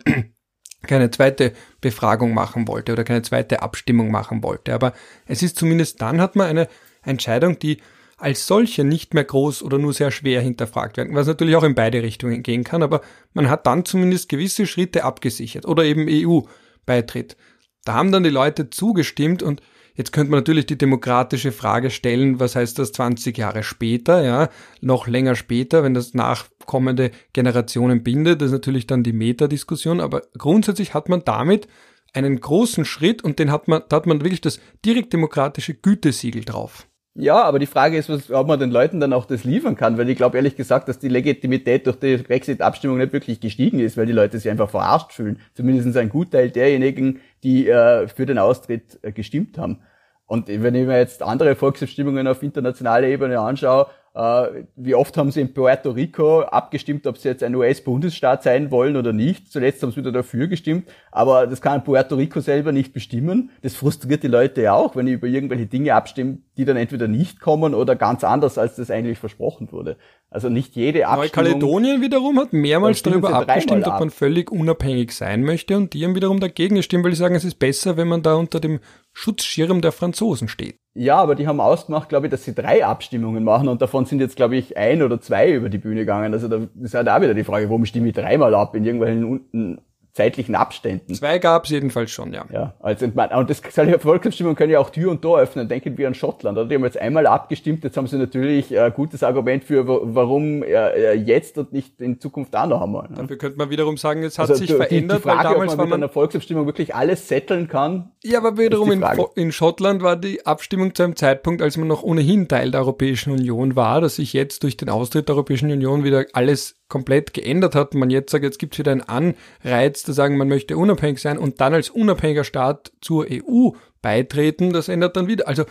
[0.83, 4.75] keine zweite Befragung machen wollte oder keine zweite Abstimmung machen wollte.
[4.75, 4.93] Aber
[5.27, 6.69] es ist zumindest dann hat man eine
[7.03, 7.79] Entscheidung, die
[8.23, 11.75] als solche nicht mehr groß oder nur sehr schwer hinterfragt werden, was natürlich auch in
[11.75, 13.01] beide Richtungen gehen kann, aber
[13.35, 17.37] man hat dann zumindest gewisse Schritte abgesichert oder eben EU-Beitritt.
[17.85, 19.61] Da haben dann die Leute zugestimmt und
[19.95, 24.49] Jetzt könnte man natürlich die demokratische Frage stellen, was heißt das 20 Jahre später, ja,
[24.81, 30.23] noch länger später, wenn das nachkommende Generationen bindet, das ist natürlich dann die Metadiskussion, aber
[30.39, 31.69] grundsätzlich hat man damit
[32.15, 36.45] einen großen Schritt und den hat man, da hat man wirklich das direkt demokratische Gütesiegel
[36.45, 36.87] drauf.
[37.15, 39.99] Ja, aber die Frage ist, was, ob man den Leuten dann auch das liefern kann,
[39.99, 43.99] weil ich glaube ehrlich gesagt, dass die Legitimität durch die Brexit-Abstimmung nicht wirklich gestiegen ist,
[43.99, 45.39] weil die Leute sich einfach verarscht fühlen.
[45.53, 49.81] Zumindest ein Gutteil derjenigen, die äh, für den Austritt äh, gestimmt haben.
[50.25, 55.41] Und wenn ich mir jetzt andere Volksabstimmungen auf internationaler Ebene anschaue, wie oft haben sie
[55.41, 59.51] in Puerto Rico abgestimmt, ob sie jetzt ein US-Bundesstaat sein wollen oder nicht.
[59.51, 63.51] Zuletzt haben sie wieder dafür gestimmt, aber das kann Puerto Rico selber nicht bestimmen.
[63.63, 67.09] Das frustriert die Leute ja auch, wenn die über irgendwelche Dinge abstimmen, die dann entweder
[67.09, 69.97] nicht kommen oder ganz anders, als das eigentlich versprochen wurde.
[70.29, 71.45] Also nicht jede Abstimmung...
[71.45, 73.95] Neukaledonien wiederum hat mehrmals darüber abgestimmt, ab.
[73.95, 77.35] ob man völlig unabhängig sein möchte und die haben wiederum dagegen gestimmt, weil sie sagen,
[77.35, 78.81] es ist besser, wenn man da unter dem
[79.13, 80.79] Schutzschirm der Franzosen steht.
[80.95, 84.21] Ja, aber die haben ausgemacht, glaube ich, dass sie drei Abstimmungen machen und davon sind
[84.21, 86.35] jetzt, glaube ich, ein oder zwei über die Bühne gegangen.
[86.35, 89.81] Also da ist halt auch wieder die Frage, warum stimme ich dreimal ab in irgendwelchen
[90.13, 91.15] zeitlichen Abständen.
[91.15, 92.45] Zwei gab es jedenfalls schon, ja.
[92.53, 93.63] Ja, also und das
[93.99, 95.69] Volksabstimmungen können ja auch Tür und Tor öffnen.
[95.69, 96.59] Denken wir an Schottland.
[96.59, 96.69] Oder?
[96.69, 97.83] Die haben jetzt einmal abgestimmt.
[97.83, 102.67] Jetzt haben sie natürlich ein gutes Argument für, warum jetzt und nicht in Zukunft auch
[102.67, 103.09] noch einmal.
[103.09, 103.17] Ne?
[103.17, 105.79] Dafür könnte man wiederum sagen, es hat also sich verändert, die Frage, weil damals ob
[105.79, 108.13] man mit man einer Volksabstimmung wirklich alles setteln kann.
[108.23, 109.05] Ja, aber wiederum in,
[109.35, 113.33] in Schottland war die Abstimmung zu einem Zeitpunkt, als man noch ohnehin Teil der Europäischen
[113.33, 117.75] Union war, dass sich jetzt durch den Austritt der Europäischen Union wieder alles komplett geändert
[117.75, 117.95] hat.
[117.95, 121.39] Man jetzt sagt, jetzt gibt es wieder einen Anreiz zu sagen, man möchte unabhängig sein
[121.39, 123.71] und dann als unabhängiger Staat zur EU
[124.03, 124.75] beitreten.
[124.75, 125.49] Das ändert dann wieder.
[125.49, 125.65] Also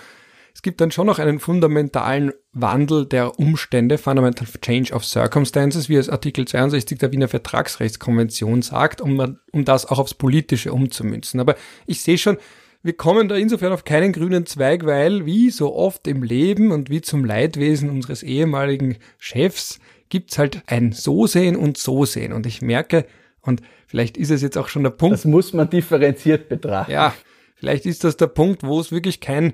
[0.56, 5.96] es gibt dann schon noch einen fundamentalen Wandel der Umstände, Fundamental Change of Circumstances, wie
[5.96, 11.40] es Artikel 62 der Wiener Vertragsrechtskonvention sagt, um, um das auch aufs Politische umzumünzen.
[11.40, 11.56] Aber
[11.86, 12.38] ich sehe schon,
[12.82, 16.90] wir kommen da insofern auf keinen grünen Zweig, weil wie so oft im Leben und
[16.90, 19.80] wie zum Leidwesen unseres ehemaligen Chefs
[20.12, 22.34] gibt's halt ein So sehen und So sehen.
[22.34, 23.08] Und ich merke,
[23.42, 25.14] und vielleicht ist es jetzt auch schon der Punkt.
[25.14, 26.92] Das muss man differenziert betrachten.
[26.92, 27.16] Ja,
[27.56, 29.54] vielleicht ist das der Punkt, wo es wirklich kein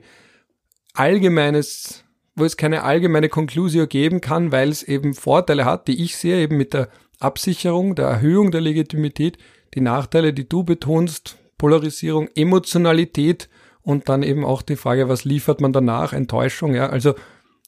[0.94, 2.04] allgemeines,
[2.36, 6.42] wo es keine allgemeine Konklusio geben kann, weil es eben Vorteile hat, die ich sehe,
[6.42, 6.90] eben mit der
[7.20, 9.38] Absicherung, der Erhöhung der Legitimität,
[9.76, 13.48] die Nachteile, die du betonst, Polarisierung, Emotionalität
[13.82, 17.16] und dann eben auch die Frage, was liefert man danach, Enttäuschung, ja, also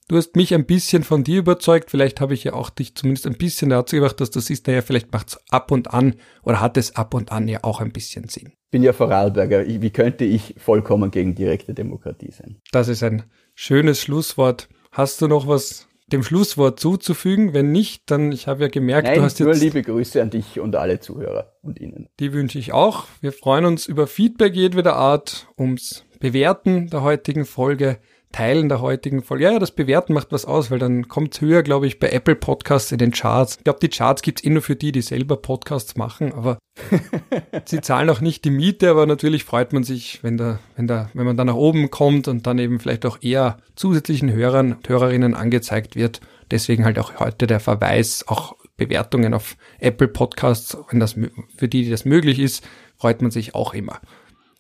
[0.10, 3.26] du hast mich ein bisschen von dir überzeugt, vielleicht habe ich ja auch dich zumindest
[3.26, 6.60] ein bisschen dazu gebracht, dass das ist, naja, vielleicht macht es ab und an oder
[6.60, 8.52] hat es ab und an ja auch ein bisschen Sinn.
[8.66, 12.58] Ich bin ja Vorarlberger, wie könnte ich vollkommen gegen direkte Demokratie sein?
[12.72, 13.24] Das ist ein
[13.56, 14.68] schönes Schlusswort.
[14.92, 17.54] Hast du noch was dem Schlusswort zuzufügen?
[17.54, 19.46] Wenn nicht, dann, ich habe ja gemerkt, Nein, du hast jetzt.
[19.46, 22.10] Nur liebe Grüße an dich und alle Zuhörer und Ihnen.
[22.20, 23.06] Die wünsche ich auch.
[23.22, 28.00] Wir freuen uns über Feedback jedweder Art, ums Bewerten der heutigen Folge.
[28.32, 29.46] Teilen der heutigen Folge.
[29.46, 32.36] Ja, ja, das Bewerten macht was aus, weil dann kommt's höher, glaube ich, bei Apple
[32.36, 33.58] Podcasts in den Charts.
[33.58, 36.60] Ich glaube, die Charts gibt's eh nur für die, die selber Podcasts machen, aber
[37.66, 41.10] sie zahlen auch nicht die Miete, aber natürlich freut man sich, wenn da, wenn da,
[41.14, 44.88] wenn man da nach oben kommt und dann eben vielleicht auch eher zusätzlichen Hörern und
[44.88, 46.22] Hörerinnen angezeigt wird.
[46.52, 51.16] Deswegen halt auch heute der Verweis, auch Bewertungen auf Apple Podcasts, wenn das
[51.58, 54.00] für die, die das möglich ist, freut man sich auch immer.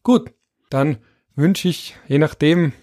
[0.04, 0.32] Gut,
[0.70, 0.98] dann
[1.36, 2.74] wünsche ich, je nachdem,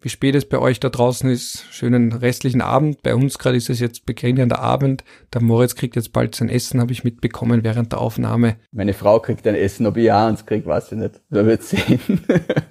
[0.00, 1.64] wie spät es bei euch da draußen ist.
[1.70, 3.02] Schönen restlichen Abend.
[3.02, 5.04] Bei uns gerade ist es jetzt beginnender Abend.
[5.32, 8.56] Der Moritz kriegt jetzt bald sein Essen, habe ich mitbekommen während der Aufnahme.
[8.72, 11.20] Meine Frau kriegt ein Essen, ob ich eins kriege, weiß ich nicht.
[11.28, 12.00] Wir wird sehen.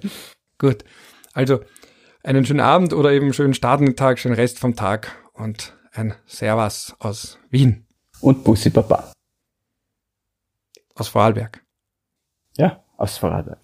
[0.58, 0.84] Gut.
[1.32, 1.60] Also
[2.22, 6.94] einen schönen Abend oder eben schönen startenden Tag, schönen Rest vom Tag und ein Servus
[6.98, 7.86] aus Wien.
[8.20, 9.12] Und Bussi Papa.
[10.94, 11.62] Aus Vorarlberg.
[12.56, 13.60] Ja, aus Vorarlberg.